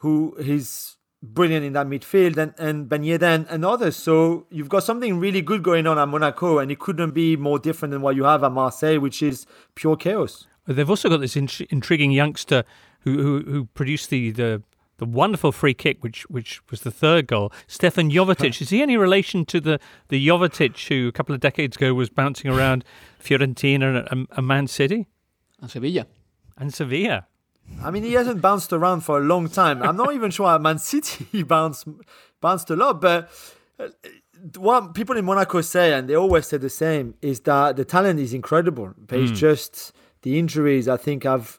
[0.00, 3.96] who is brilliant in that midfield and, and Ben Yedder and others.
[3.96, 7.58] So you've got something really good going on at Monaco and it couldn't be more
[7.58, 10.46] different than what you have at Marseille, which is pure chaos.
[10.66, 12.64] They've also got this int- intriguing youngster
[13.04, 14.62] who, who who produced the, the
[14.98, 17.52] the wonderful free kick, which which was the third goal.
[17.66, 18.60] Stevan Jovetic.
[18.62, 19.78] Is he any relation to the
[20.08, 22.84] the Jovetic who a couple of decades ago was bouncing around
[23.22, 25.06] Fiorentina and, and Man City
[25.60, 26.06] And Sevilla.
[26.56, 27.26] and Sevilla?
[27.82, 29.82] I mean, he hasn't bounced around for a long time.
[29.82, 31.88] I'm not even sure at Man City he bounced,
[32.40, 33.30] bounced a lot, but
[33.80, 33.88] uh,
[34.58, 38.20] what people in Monaco say, and they always say the same, is that the talent
[38.20, 38.92] is incredible.
[38.98, 39.92] But it's just
[40.22, 41.58] the injuries, I think, have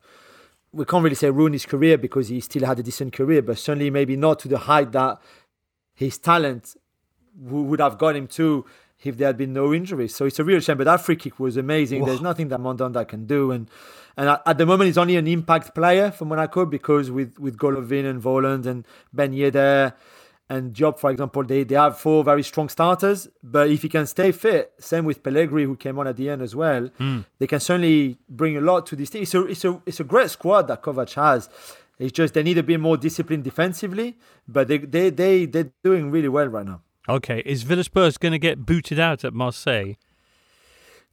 [0.75, 3.57] we can't really say ruined his career because he still had a decent career, but
[3.57, 5.19] certainly maybe not to the height that
[5.93, 6.75] his talent
[7.41, 8.65] w- would have got him to
[9.03, 10.13] if there had been no injuries.
[10.13, 10.77] So it's a real shame.
[10.77, 12.01] But that free kick was amazing.
[12.05, 13.69] There's nothing that Mandanda can do, and
[14.17, 17.57] and at, at the moment he's only an impact player for Monaco because with with
[17.57, 19.93] Golovin and Volland and Ben Yedder
[20.49, 23.27] and Job, for example, they, they have four very strong starters.
[23.41, 26.41] But if he can stay fit, same with Pellegri, who came on at the end
[26.41, 27.21] as well, hmm.
[27.39, 29.23] they can certainly bring a lot to this team.
[29.23, 31.49] It's a, it's a, it's a great squad that Kovac has.
[31.97, 34.17] It's just they need to be more disciplined defensively,
[34.47, 36.81] but they, they, they, they're doing really well right now.
[37.07, 39.93] Okay, is Villas-Boas going to get booted out at Marseille?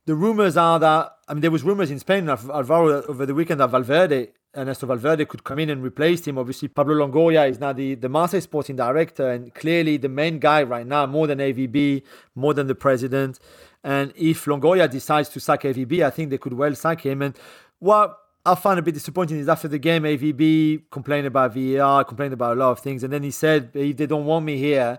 [0.04, 3.60] The rumors are that, I mean, there was rumors in Spain Alvaro over the weekend
[3.60, 6.36] that Valverde, Ernesto Valverde could come in and replace him.
[6.36, 10.62] Obviously, Pablo Longoria is now the, the Marseille sporting director and clearly the main guy
[10.62, 12.02] right now, more than AVB,
[12.34, 13.38] more than the president.
[13.82, 17.22] And if Longoria decides to sack AVB, I think they could well sack him.
[17.22, 17.36] And
[17.78, 22.34] what I found a bit disappointing is after the game, AVB complained about VAR, complained
[22.34, 23.02] about a lot of things.
[23.02, 24.98] And then he said, if they don't want me here,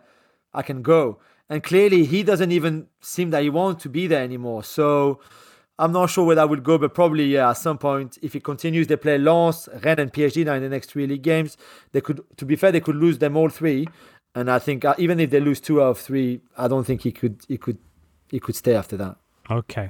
[0.53, 1.19] I can go.
[1.47, 4.63] And clearly, he doesn't even seem that he wants to be there anymore.
[4.63, 5.19] So
[5.79, 7.49] I'm not sure where that will go, but probably yeah.
[7.49, 10.69] At some point, if it continues, they play Lens, Rennes, and PSG now in the
[10.69, 11.57] next three league games.
[11.91, 13.87] They could, to be fair, they could lose them all three,
[14.35, 17.01] and I think uh, even if they lose two out of three, I don't think
[17.01, 17.79] he could, he could,
[18.29, 19.17] he could stay after that.
[19.49, 19.89] Okay.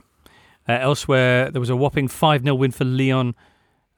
[0.68, 3.36] Uh, elsewhere, there was a whopping 5 0 win for Lyon,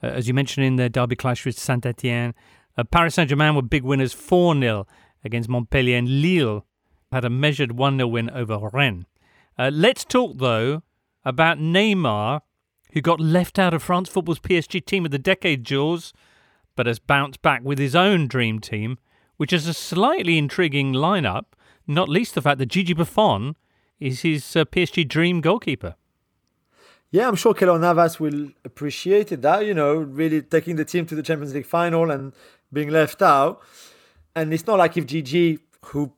[0.01, 2.33] uh, as you mentioned in their derby clash with Saint Etienne.
[2.77, 4.87] Uh, Paris Saint Germain were big winners 4 0
[5.23, 6.65] against Montpellier, and Lille
[7.11, 9.05] had a measured 1 0 win over Rennes.
[9.57, 10.81] Uh, let's talk, though,
[11.25, 12.41] about Neymar,
[12.93, 16.13] who got left out of France football's PSG team of the decade, Jules,
[16.75, 18.97] but has bounced back with his own dream team,
[19.37, 21.45] which is a slightly intriguing lineup,
[21.87, 23.55] not least the fact that Gigi Buffon
[23.99, 25.95] is his uh, PSG dream goalkeeper.
[27.11, 31.05] Yeah, I'm sure Keylor Navas will appreciate it, that, you know, really taking the team
[31.05, 32.33] to the Champions League final and
[32.73, 33.61] being left out.
[34.35, 36.11] And it's not like if GG, who,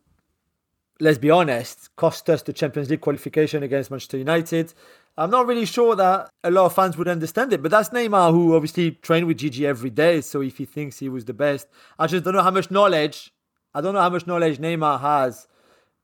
[0.99, 4.73] let's be honest, cost us the Champions League qualification against Manchester United.
[5.17, 8.31] I'm not really sure that a lot of fans would understand it, but that's Neymar,
[8.31, 10.21] who obviously trained with Gigi every day.
[10.21, 11.67] So if he thinks he was the best,
[11.97, 13.33] I just don't know how much knowledge,
[13.73, 15.47] I don't know how much knowledge Neymar has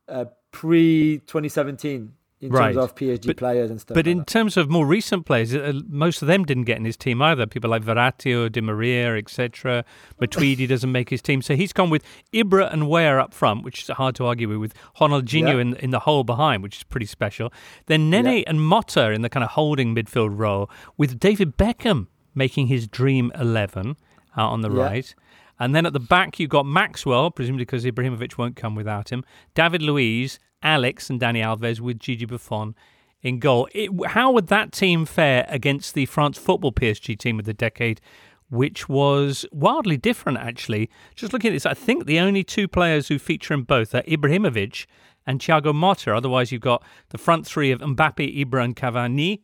[0.08, 2.14] uh, pre 2017
[2.44, 2.74] in Right.
[2.74, 3.96] terms of PSG But- players and stuff.
[3.96, 6.86] But like in terms of more recent players, uh, most of them didn't get in
[6.86, 7.46] his team either.
[7.48, 9.84] People like Verratti or Di Maria, etc.
[10.22, 13.84] Matuidi doesn't make his team, so he's gone with Ibra and Weah up front, which
[13.84, 14.58] is hard to argue with.
[14.58, 15.60] With Ronaldinho Yeah.
[15.62, 17.52] in in the hole behind, which is pretty special.
[17.88, 18.44] Then Nene Yeah.
[18.48, 23.32] and Motta in the kind of holding midfield role, with David Beckham making his dream
[23.40, 23.96] eleven
[24.36, 24.84] out on the Yeah.
[24.84, 25.16] right.
[25.60, 29.24] And then at the back, you've got Maxwell, presumably because Ibrahimovic won't come without him.
[29.54, 32.76] David Luiz, Alex, and Dani Alves with Gigi Buffon
[33.22, 33.68] in goal.
[33.74, 38.02] It, how would that team fare against the France football PSG team of the decade,
[38.50, 40.90] which was wildly different, actually?
[41.16, 44.04] Just looking at this, I think the only two players who feature in both are
[44.04, 44.86] Ibrahimovic
[45.26, 46.16] and Thiago Motta.
[46.16, 49.42] Otherwise, you've got the front three of Mbappe, Ibra, and Cavani.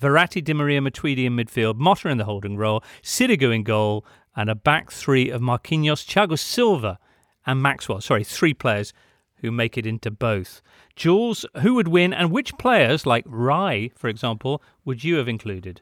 [0.00, 4.04] Verratti, Di Maria, Matuidi in midfield, Motta in the holding role, Sirigu in goal,
[4.36, 6.98] and a back three of Marquinhos, Thiago Silva,
[7.46, 8.02] and Maxwell.
[8.02, 8.92] Sorry, three players
[9.38, 10.62] who make it into both.
[10.94, 15.80] Jules, who would win, and which players, like Rai, for example, would you have included?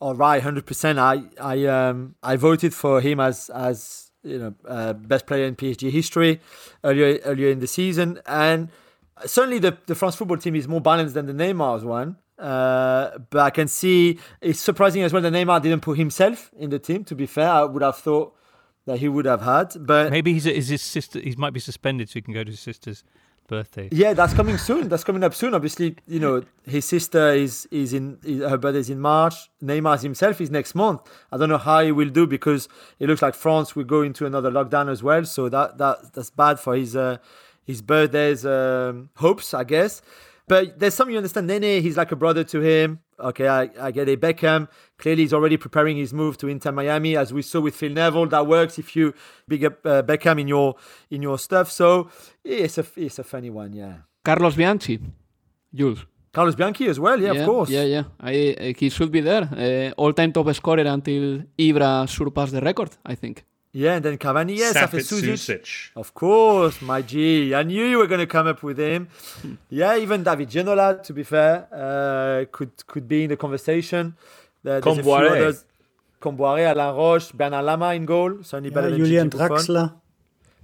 [0.00, 0.98] Oh, right, hundred percent.
[0.98, 5.56] I I um I voted for him as as you know uh, best player in
[5.56, 6.40] PSG history
[6.82, 8.70] earlier earlier in the season, and
[9.26, 12.16] certainly the the France football team is more balanced than the Neymar's one.
[12.38, 16.70] Uh, but I can see it's surprising as well that Neymar didn't put himself in
[16.70, 17.04] the team.
[17.04, 18.34] To be fair, I would have thought
[18.86, 21.20] that he would have had, but Maybe he's is his sister.
[21.20, 23.04] He might be suspended, so he can go to his sister's
[23.50, 23.88] birthday.
[23.92, 24.88] Yeah, that's coming soon.
[24.88, 25.54] That's coming up soon.
[25.54, 29.50] Obviously, you know, his sister is is in is, her birthday is in March.
[29.62, 31.02] Neymar himself is next month.
[31.30, 32.68] I don't know how he will do because
[32.98, 35.24] it looks like France will go into another lockdown as well.
[35.24, 37.18] So that that that's bad for his uh,
[37.64, 40.00] his birthday's um, hopes, I guess.
[40.50, 41.46] But there's some you understand.
[41.46, 42.98] Nene, he's like a brother to him.
[43.20, 44.20] Okay, I, I get it.
[44.20, 44.66] Beckham
[44.98, 48.26] clearly he's already preparing his move to Inter Miami, as we saw with Phil Neville.
[48.26, 49.14] That works if you
[49.46, 50.74] big up uh, Beckham in your
[51.08, 51.70] in your stuff.
[51.70, 52.10] So
[52.42, 53.94] it's a it's a funny one, yeah.
[54.24, 54.98] Carlos Bianchi,
[55.72, 56.04] Jules.
[56.32, 57.70] Carlos Bianchi as well, yeah, of course.
[57.70, 58.04] Yeah, yeah.
[58.20, 59.44] I, uh, he should be there.
[59.52, 63.44] Uh, all-time top scorer until Ibra surpassed the record, I think.
[63.72, 65.38] Yeah, and then Cavani, yes, Safet Safet Suzic.
[65.38, 65.90] Susic.
[65.94, 67.54] Of course, my G.
[67.54, 69.08] I knew you were going to come up with him.
[69.70, 74.16] Yeah, even David Ginola, to be fair, uh, could could be in the conversation.
[74.64, 75.30] There- there's a few Kombouaré.
[75.36, 75.64] others.
[76.20, 78.42] Kombouaré, Alain Roche, Bernard Lama in goal.
[78.42, 79.86] Certainly better Yeah, than Julian Draxler.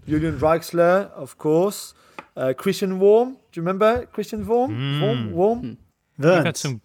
[0.08, 1.94] Julian Draxler, of course.
[2.36, 3.28] Uh, Christian Worm.
[3.50, 4.70] Do you remember Christian Worm?
[4.74, 5.02] Hmm.
[5.02, 5.32] Worm?
[5.32, 5.78] Worm?
[6.18, 6.80] You've had some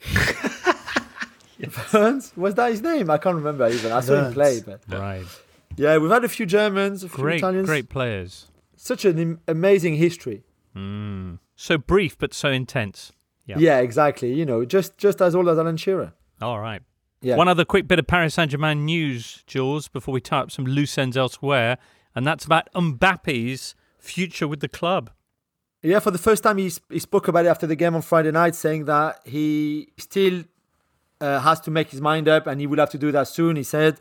[1.92, 2.32] Burns?
[2.36, 3.10] Was that his name?
[3.10, 3.92] I can't remember even.
[3.92, 4.60] I saw him play.
[4.64, 5.24] But right,
[5.76, 7.66] yeah, we've had a few Germans, a few great, Italians.
[7.66, 8.46] great players.
[8.76, 10.44] Such an im- amazing history.
[10.76, 11.38] Mm.
[11.56, 13.12] So brief but so intense.
[13.46, 13.56] Yeah.
[13.58, 13.78] Yeah.
[13.80, 14.32] exactly.
[14.32, 16.12] You know, just just as old as Alan Shearer.
[16.42, 16.82] All right.
[17.20, 17.36] Yeah.
[17.36, 20.66] One other quick bit of Paris Saint Germain news, Jules, before we tie up some
[20.66, 21.78] loose ends elsewhere,
[22.14, 25.10] and that's about Mbappe's future with the club.
[25.82, 28.02] Yeah, for the first time, he, sp- he spoke about it after the game on
[28.02, 30.44] Friday night, saying that he still
[31.20, 33.56] uh, has to make his mind up and he will have to do that soon.
[33.56, 33.98] He said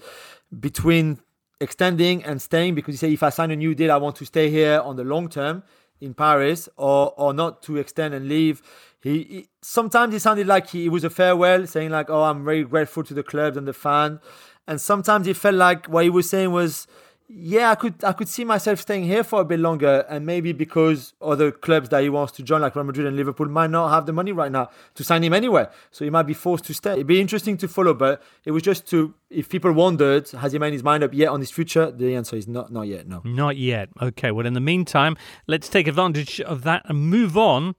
[0.59, 1.19] between
[1.59, 4.25] extending and staying, because he said, if I sign a new deal, I want to
[4.25, 5.63] stay here on the long term
[6.01, 8.61] in Paris or, or not to extend and leave.
[9.01, 12.43] He, he Sometimes it sounded like he, it was a farewell, saying, like, oh, I'm
[12.43, 14.19] very grateful to the club and the fan.
[14.67, 16.87] And sometimes it felt like what he was saying was,
[17.27, 20.51] yeah, I could I could see myself staying here for a bit longer, and maybe
[20.51, 23.89] because other clubs that he wants to join, like Real Madrid and Liverpool, might not
[23.89, 26.73] have the money right now to sign him anywhere, So he might be forced to
[26.73, 26.93] stay.
[26.93, 30.59] It'd be interesting to follow, but it was just to if people wondered, has he
[30.59, 31.91] made his mind up yet on his future?
[31.91, 33.07] The answer is not not yet.
[33.07, 33.21] No.
[33.23, 33.89] Not yet.
[34.01, 35.17] Okay, well, in the meantime,
[35.47, 37.75] let's take advantage of that and move on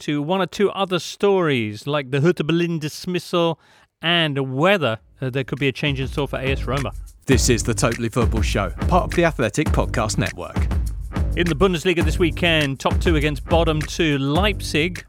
[0.00, 3.58] to one or two other stories like the Hertha Berlin dismissal
[4.00, 6.92] and whether uh, there could be a change in store for AS Roma.
[7.28, 10.56] This is the Totally Football Show, part of the Athletic Podcast Network.
[11.36, 15.04] In the Bundesliga this weekend, top two against bottom two Leipzig,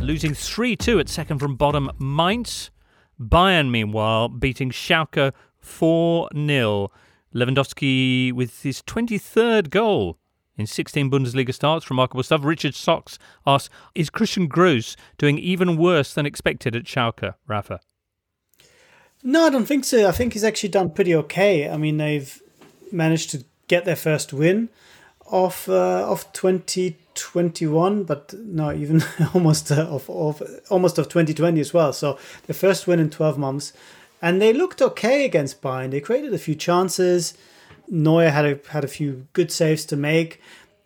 [0.00, 2.72] losing 3 2 at second from bottom Mainz.
[3.20, 6.90] Bayern, meanwhile, beating Schalke 4 0.
[7.32, 10.18] Lewandowski with his 23rd goal
[10.56, 11.88] in 16 Bundesliga starts.
[11.88, 12.42] Remarkable stuff.
[12.42, 13.16] Richard Socks
[13.46, 17.78] asks Is Christian Gross doing even worse than expected at Schalke, Rafa?
[19.22, 20.08] No, I don't think so.
[20.08, 21.68] I think he's actually done pretty okay.
[21.68, 22.40] I mean, they've
[22.92, 24.68] managed to get their first win
[25.30, 29.02] of uh, of 2021, but no, even
[29.34, 31.92] almost uh, of, of almost of 2020 as well.
[31.92, 33.72] So the first win in 12 months,
[34.22, 35.90] and they looked okay against Bayern.
[35.90, 37.34] They created a few chances.
[37.88, 40.40] Neuer had a had a few good saves to make,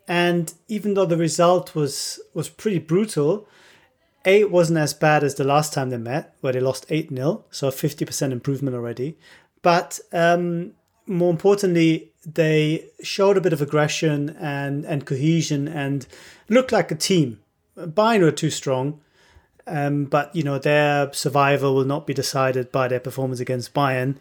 [0.07, 3.47] and even though the result was was pretty brutal,
[4.25, 7.45] a, wasn't as bad as the last time they met, where they lost 8 0,
[7.51, 9.17] so a 50% improvement already.
[9.61, 10.73] But um,
[11.05, 16.07] more importantly, they showed a bit of aggression and, and cohesion and
[16.49, 17.39] looked like a team.
[17.77, 19.01] Bayern were too strong,
[19.67, 24.17] um, but you know their survival will not be decided by their performance against Bayern.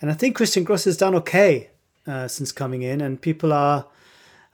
[0.00, 1.70] And I think Christian Gross has done okay
[2.06, 3.86] uh, since coming in, and people are,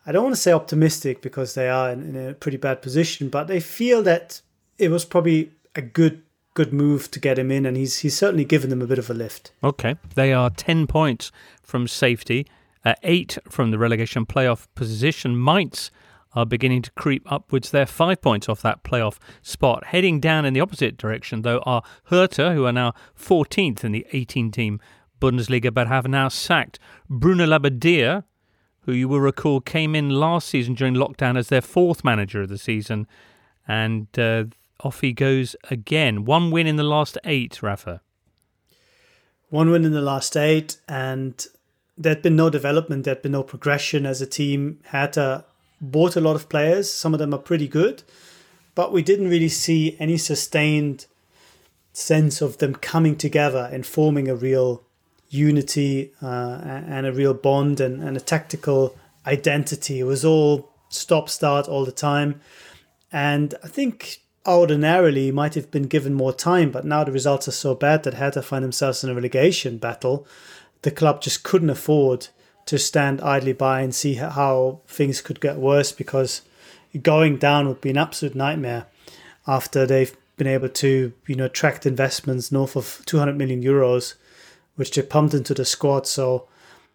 [0.07, 3.28] I don't want to say optimistic because they are in, in a pretty bad position,
[3.28, 4.41] but they feel that
[4.81, 6.22] it was probably a good
[6.55, 9.11] good move to get him in, and he's he's certainly given them a bit of
[9.11, 9.53] a lift.
[9.62, 9.97] Okay.
[10.14, 11.31] They are 10 points
[11.62, 12.47] from safety,
[12.85, 15.43] uh, 8 from the relegation playoff position.
[15.43, 15.91] Mainz
[16.33, 17.70] are beginning to creep upwards.
[17.70, 19.87] They're 5 points off that playoff spot.
[19.87, 24.07] Heading down in the opposite direction, though, are Hertha, who are now 14th in the
[24.12, 24.81] 18 team
[25.20, 26.78] Bundesliga, but have now sacked
[27.09, 28.24] Bruno Labbadia,
[28.83, 32.49] who you will recall came in last season during lockdown as their fourth manager of
[32.49, 33.07] the season.
[33.68, 34.45] And uh,
[34.85, 36.24] off he goes again.
[36.24, 38.01] One win in the last eight, Rafa.
[39.49, 41.45] One win in the last eight, and
[41.99, 44.81] there'd been no development, there'd been no progression as a team.
[44.87, 45.45] Hertha
[45.81, 48.03] bought a lot of players, some of them are pretty good,
[48.74, 51.07] but we didn't really see any sustained
[51.93, 54.85] sense of them coming together and forming a real
[55.28, 60.01] unity uh, and a real bond and, and a tactical identity.
[60.01, 62.41] It was all stop start all the time.
[63.12, 67.53] And I think ordinarily might have been given more time, but now the results are
[67.53, 70.26] so bad that Hertha find themselves in a relegation battle.
[70.82, 72.28] The club just couldn't afford
[72.66, 76.43] to stand idly by and see how things could get worse because
[77.03, 78.86] going down would be an absolute nightmare
[79.47, 84.14] after they've been able to, you know, attract investments north of 200 million euros,
[84.76, 86.07] which they pumped into the squad.
[86.07, 86.49] So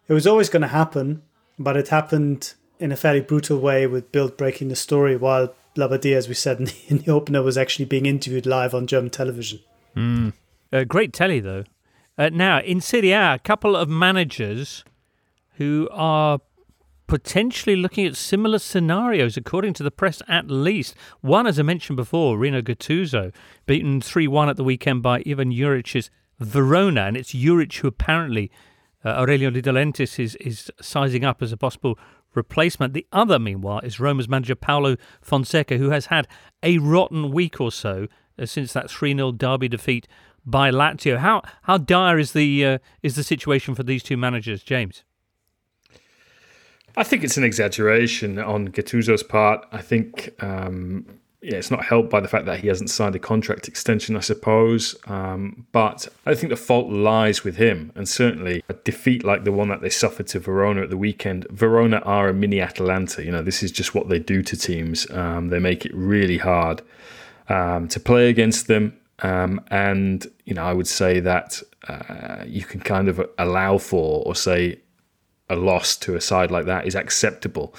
[0.08, 1.22] it was always going to happen,
[1.58, 6.16] but it happened in a fairly brutal way with Bild breaking the story while Labbadia,
[6.16, 9.10] as we said in the, in the opener, was actually being interviewed live on German
[9.10, 9.60] television.
[9.96, 10.32] Mm.
[10.72, 11.64] Uh, great telly, though.
[12.18, 14.84] Uh, now, in Serie A, a couple of managers
[15.56, 16.40] who are
[17.06, 20.94] potentially looking at similar scenarios, according to the press at least.
[21.20, 23.32] One, as I mentioned before, Rino Gattuso,
[23.66, 26.10] beaten 3 1 at the weekend by Ivan Juric's
[26.40, 27.02] Verona.
[27.02, 28.50] And it's Juric who apparently,
[29.04, 31.98] uh, Aurelio De Laurentiis, is, is sizing up as a possible
[32.36, 32.92] replacement.
[32.92, 36.28] The other, meanwhile, is Roma's manager Paulo Fonseca, who has had
[36.62, 38.06] a rotten week or so
[38.38, 40.06] uh, since that 3 0 derby defeat
[40.44, 41.18] by Lazio.
[41.18, 45.02] How how dire is the uh, is the situation for these two managers, James?
[46.96, 49.66] I think it's an exaggeration on Gattuso's part.
[49.70, 51.04] I think um,
[51.42, 54.20] yeah, it's not helped by the fact that he hasn't signed a contract extension, I
[54.20, 54.96] suppose.
[55.06, 59.52] Um, but I think the fault lies with him, and certainly a defeat like the
[59.52, 61.46] one that they suffered to Verona at the weekend.
[61.50, 63.22] Verona are a mini Atalanta.
[63.22, 65.08] You know, this is just what they do to teams.
[65.10, 66.82] Um, they make it really hard
[67.48, 68.98] um, to play against them.
[69.20, 74.22] Um, and you know, I would say that uh, you can kind of allow for
[74.26, 74.80] or say
[75.48, 77.74] a loss to a side like that is acceptable.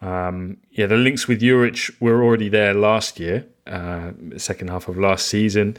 [0.00, 4.96] Um, yeah, the links with Juric were already there last year, uh, second half of
[4.96, 5.76] last season,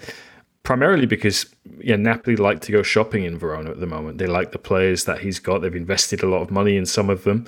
[0.63, 1.45] primarily because
[1.79, 4.17] yeah, Napoli like to go shopping in Verona at the moment.
[4.17, 5.59] They like the players that he's got.
[5.59, 7.45] They've invested a lot of money in some of them.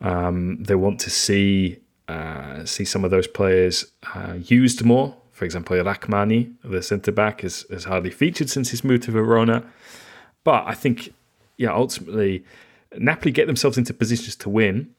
[0.00, 1.78] Um, they want to see
[2.08, 5.16] uh, see some of those players uh, used more.
[5.32, 9.64] For example, Rrahmani, the centre back, has, has hardly featured since he's moved to Verona.
[10.44, 11.14] But I think,
[11.56, 12.44] yeah, ultimately,
[12.98, 14.94] Napoli get themselves into positions to win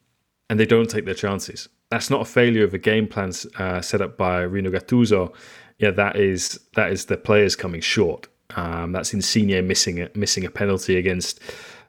[0.50, 1.70] and they don't take their chances.
[1.90, 5.34] That's not a failure of a game plan uh, set up by Rino Gattuso.
[5.78, 8.28] Yeah, that is that is the players coming short.
[8.56, 11.40] Um, that's Insigne missing a, missing a penalty against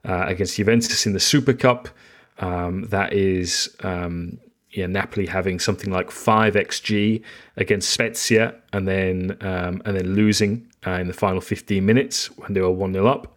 [0.06, 1.88] uh, against Juventus in the Super Cup.
[2.38, 4.38] Um, that is um,
[4.74, 7.22] yeah, Napoli having something like five xg
[7.56, 12.52] against Spezia, and then um, and then losing uh, in the final 15 minutes when
[12.54, 13.36] they were one 0 up.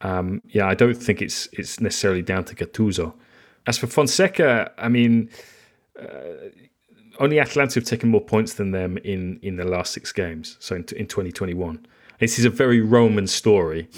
[0.00, 3.14] Um, yeah, I don't think it's it's necessarily down to Gattuso.
[3.66, 5.30] As for Fonseca, I mean,
[6.00, 6.50] uh,
[7.18, 10.56] only Atalanta have taken more points than them in in the last six games.
[10.60, 11.86] So in, in 2021.
[12.18, 13.88] This is a very Roman story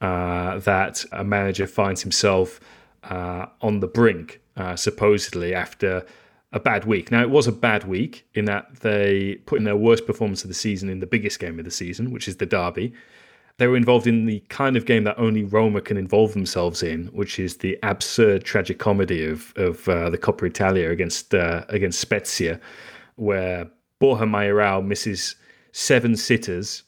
[0.00, 2.58] uh, that a manager finds himself
[3.04, 6.04] uh, on the brink, uh, supposedly after
[6.52, 7.12] a bad week.
[7.12, 10.48] Now, it was a bad week in that they put in their worst performance of
[10.48, 12.94] the season in the biggest game of the season, which is the derby.
[13.58, 17.06] They were involved in the kind of game that only Roma can involve themselves in,
[17.08, 22.60] which is the absurd tragicomedy of of uh, the Coppa Italia against uh, against Spezia,
[23.16, 23.68] where
[23.98, 25.34] Borja Mayoral misses
[25.72, 26.84] seven sitters.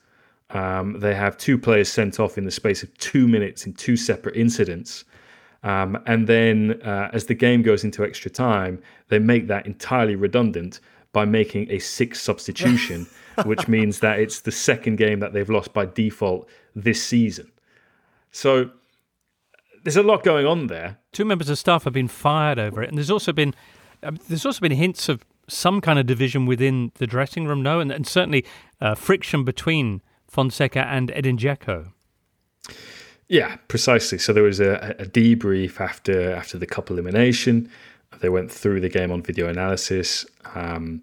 [0.50, 3.96] Um, they have two players sent off in the space of two minutes in two
[3.96, 5.04] separate incidents.
[5.62, 10.16] Um, and then, uh, as the game goes into extra time, they make that entirely
[10.16, 10.80] redundant
[11.12, 13.06] by making a sixth substitution,
[13.44, 17.50] which means that it's the second game that they've lost by default this season.
[18.30, 18.70] So
[19.82, 20.98] there's a lot going on there.
[21.12, 23.54] Two members of staff have been fired over it, and there's also been
[24.02, 27.62] um, there's also been hints of some kind of division within the dressing room.
[27.62, 28.44] No, and, and certainly
[28.80, 31.92] uh, friction between Fonseca and Edin Dzeko.
[33.28, 34.18] Yeah, precisely.
[34.18, 37.70] So there was a, a debrief after after the cup elimination.
[38.18, 40.26] They went through the game on video analysis.
[40.54, 41.02] Um,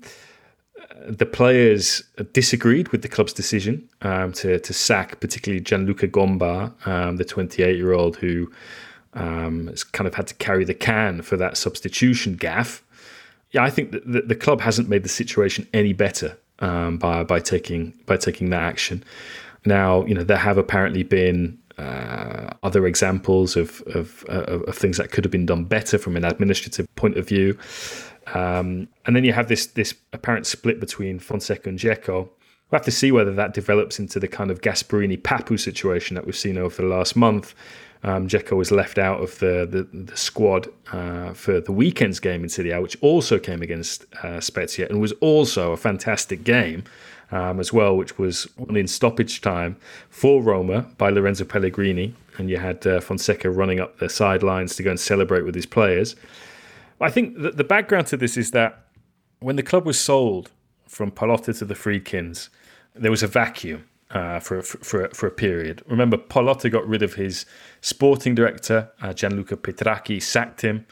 [1.08, 2.04] the players
[2.34, 7.76] disagreed with the club's decision um, to to sack, particularly Gianluca Gombar, um, the 28
[7.76, 8.52] year old who
[9.14, 12.82] um, has kind of had to carry the can for that substitution gaffe.
[13.52, 17.24] Yeah, I think that the, the club hasn't made the situation any better um, by
[17.24, 19.04] by taking by taking that action.
[19.66, 24.98] Now, you know, there have apparently been uh, other examples of, of, of of things
[24.98, 27.58] that could have been done better from an administrative point of view.
[28.34, 32.30] Um, and then you have this this apparent split between Fonseca and Dzeko.
[32.70, 36.26] We'll have to see whether that develops into the kind of Gasperini Papu situation that
[36.26, 37.56] we've seen over the last month.
[38.04, 42.50] Um, was left out of the the, the squad uh, for the weekend's game in
[42.50, 46.84] Serie A, which also came against uh, Spezia and was also a fantastic game
[47.32, 49.76] um, as well, which was in stoppage time
[50.10, 52.16] for Roma by Lorenzo Pellegrini.
[52.38, 55.66] And you had uh, Fonseca running up the sidelines to go and celebrate with his
[55.66, 56.16] players.
[57.02, 58.86] I think that the background to this is that
[59.40, 60.52] when the club was sold
[60.88, 62.50] from Pallotta to the Friedkins,
[62.96, 65.84] there was a vacuum uh, for, for for a period.
[65.88, 67.46] Remember, Pallotta got rid of his
[67.82, 70.86] sporting director, uh, Gianluca Petrachi, sacked him,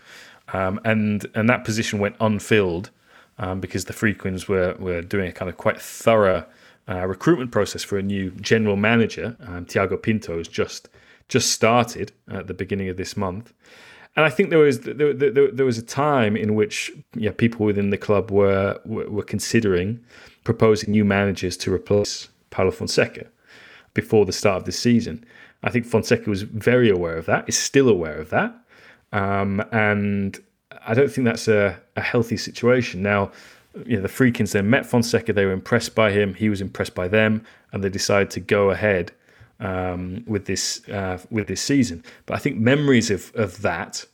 [0.54, 2.92] um, and and that position went unfilled
[3.38, 6.46] um, because the Friedkins were were doing a kind of quite thorough
[6.88, 9.36] uh, recruitment process for a new general manager.
[9.48, 10.90] Um, Tiago Pinto has just
[11.28, 13.54] just started at the beginning of this month.
[14.16, 17.66] And I think there was there, there, there was a time in which yeah, people
[17.66, 20.00] within the club were, were, were considering
[20.44, 23.26] proposing new managers to replace Paulo Fonseca
[23.94, 25.26] before the start of the season.
[25.64, 28.56] I think Fonseca was very aware of that, is still aware of that,
[29.12, 30.40] um, and
[30.86, 33.02] I don't think that's a, a healthy situation.
[33.02, 33.32] Now,
[33.86, 36.34] you know, the Friedkins then met Fonseca; they were impressed by him.
[36.34, 39.12] He was impressed by them, and they decided to go ahead
[39.60, 42.04] um, with this uh, with this season.
[42.26, 44.06] But I think memories of of that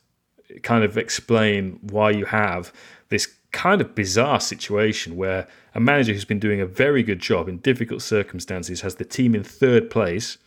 [0.62, 2.72] kind of explain why you have
[3.08, 7.48] this kind of bizarre situation where a manager who's been doing a very good job
[7.48, 10.38] in difficult circumstances has the team in third place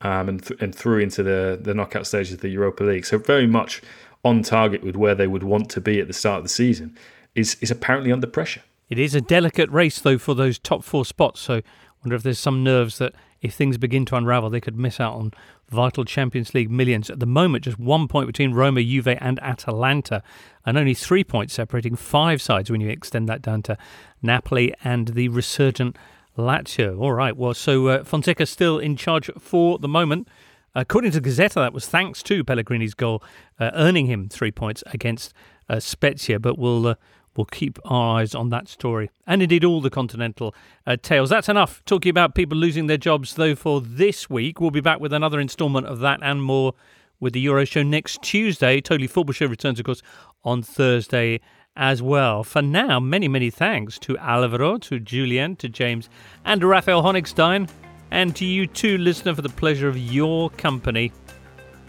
[0.00, 3.04] um, and th- and through into the the knockout stages of the Europa League.
[3.04, 3.82] So very much
[4.24, 6.96] on target with where they would want to be at the start of the season
[7.34, 8.62] is is apparently under pressure.
[8.88, 11.40] It is a delicate race, though, for those top four spots.
[11.40, 11.62] So,
[12.02, 15.14] wonder if there's some nerves that if things begin to unravel, they could miss out
[15.14, 15.32] on
[15.68, 17.10] vital Champions League millions.
[17.10, 20.22] At the moment, just one point between Roma, Juve, and Atalanta,
[20.64, 23.78] and only three points separating five sides when you extend that down to
[24.22, 25.96] Napoli and the resurgent
[26.36, 26.98] Lazio.
[26.98, 30.28] All right, well, so uh, Fonseca still in charge for the moment.
[30.74, 33.22] According to Gazzetta, that was thanks to Pellegrini's goal,
[33.60, 35.32] uh, earning him three points against
[35.68, 36.40] uh, Spezia.
[36.40, 36.94] But we'll uh,
[37.36, 40.54] we'll keep our eyes on that story and indeed all the continental
[40.86, 41.30] uh, tales.
[41.30, 43.54] That's enough talking about people losing their jobs, though.
[43.54, 46.74] For this week, we'll be back with another instalment of that and more
[47.20, 48.80] with the Euro Show next Tuesday.
[48.80, 50.02] Totally Football Show returns, of course,
[50.44, 51.40] on Thursday
[51.76, 52.44] as well.
[52.44, 56.08] For now, many, many thanks to Alvaro, to Julien, to James,
[56.44, 57.68] and to Raphael Honigstein,
[58.10, 61.12] and to you too, listener, for the pleasure of your company.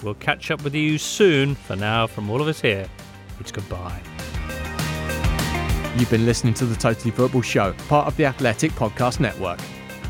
[0.03, 1.55] We'll catch up with you soon.
[1.55, 2.87] For now, from all of us here,
[3.39, 4.01] it's goodbye.
[5.97, 9.59] You've been listening to the Totally Football Show, part of the Athletic Podcast Network.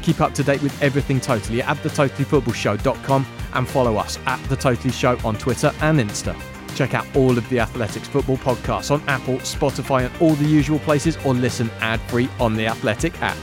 [0.02, 4.92] Keep up to date with everything Totally at thetotallyfootballshow.com and follow us at The Totally
[4.92, 6.36] Show on Twitter and Insta.
[6.76, 10.80] Check out all of the Athletics football podcasts on Apple, Spotify, and all the usual
[10.80, 13.38] places, or listen ad free on the Athletic app.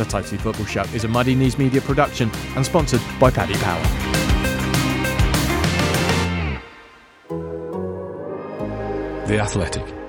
[0.00, 3.82] The Totally Football Show is a Muddy Knees Media production and sponsored by Paddy Power.
[9.26, 9.99] The Athletic.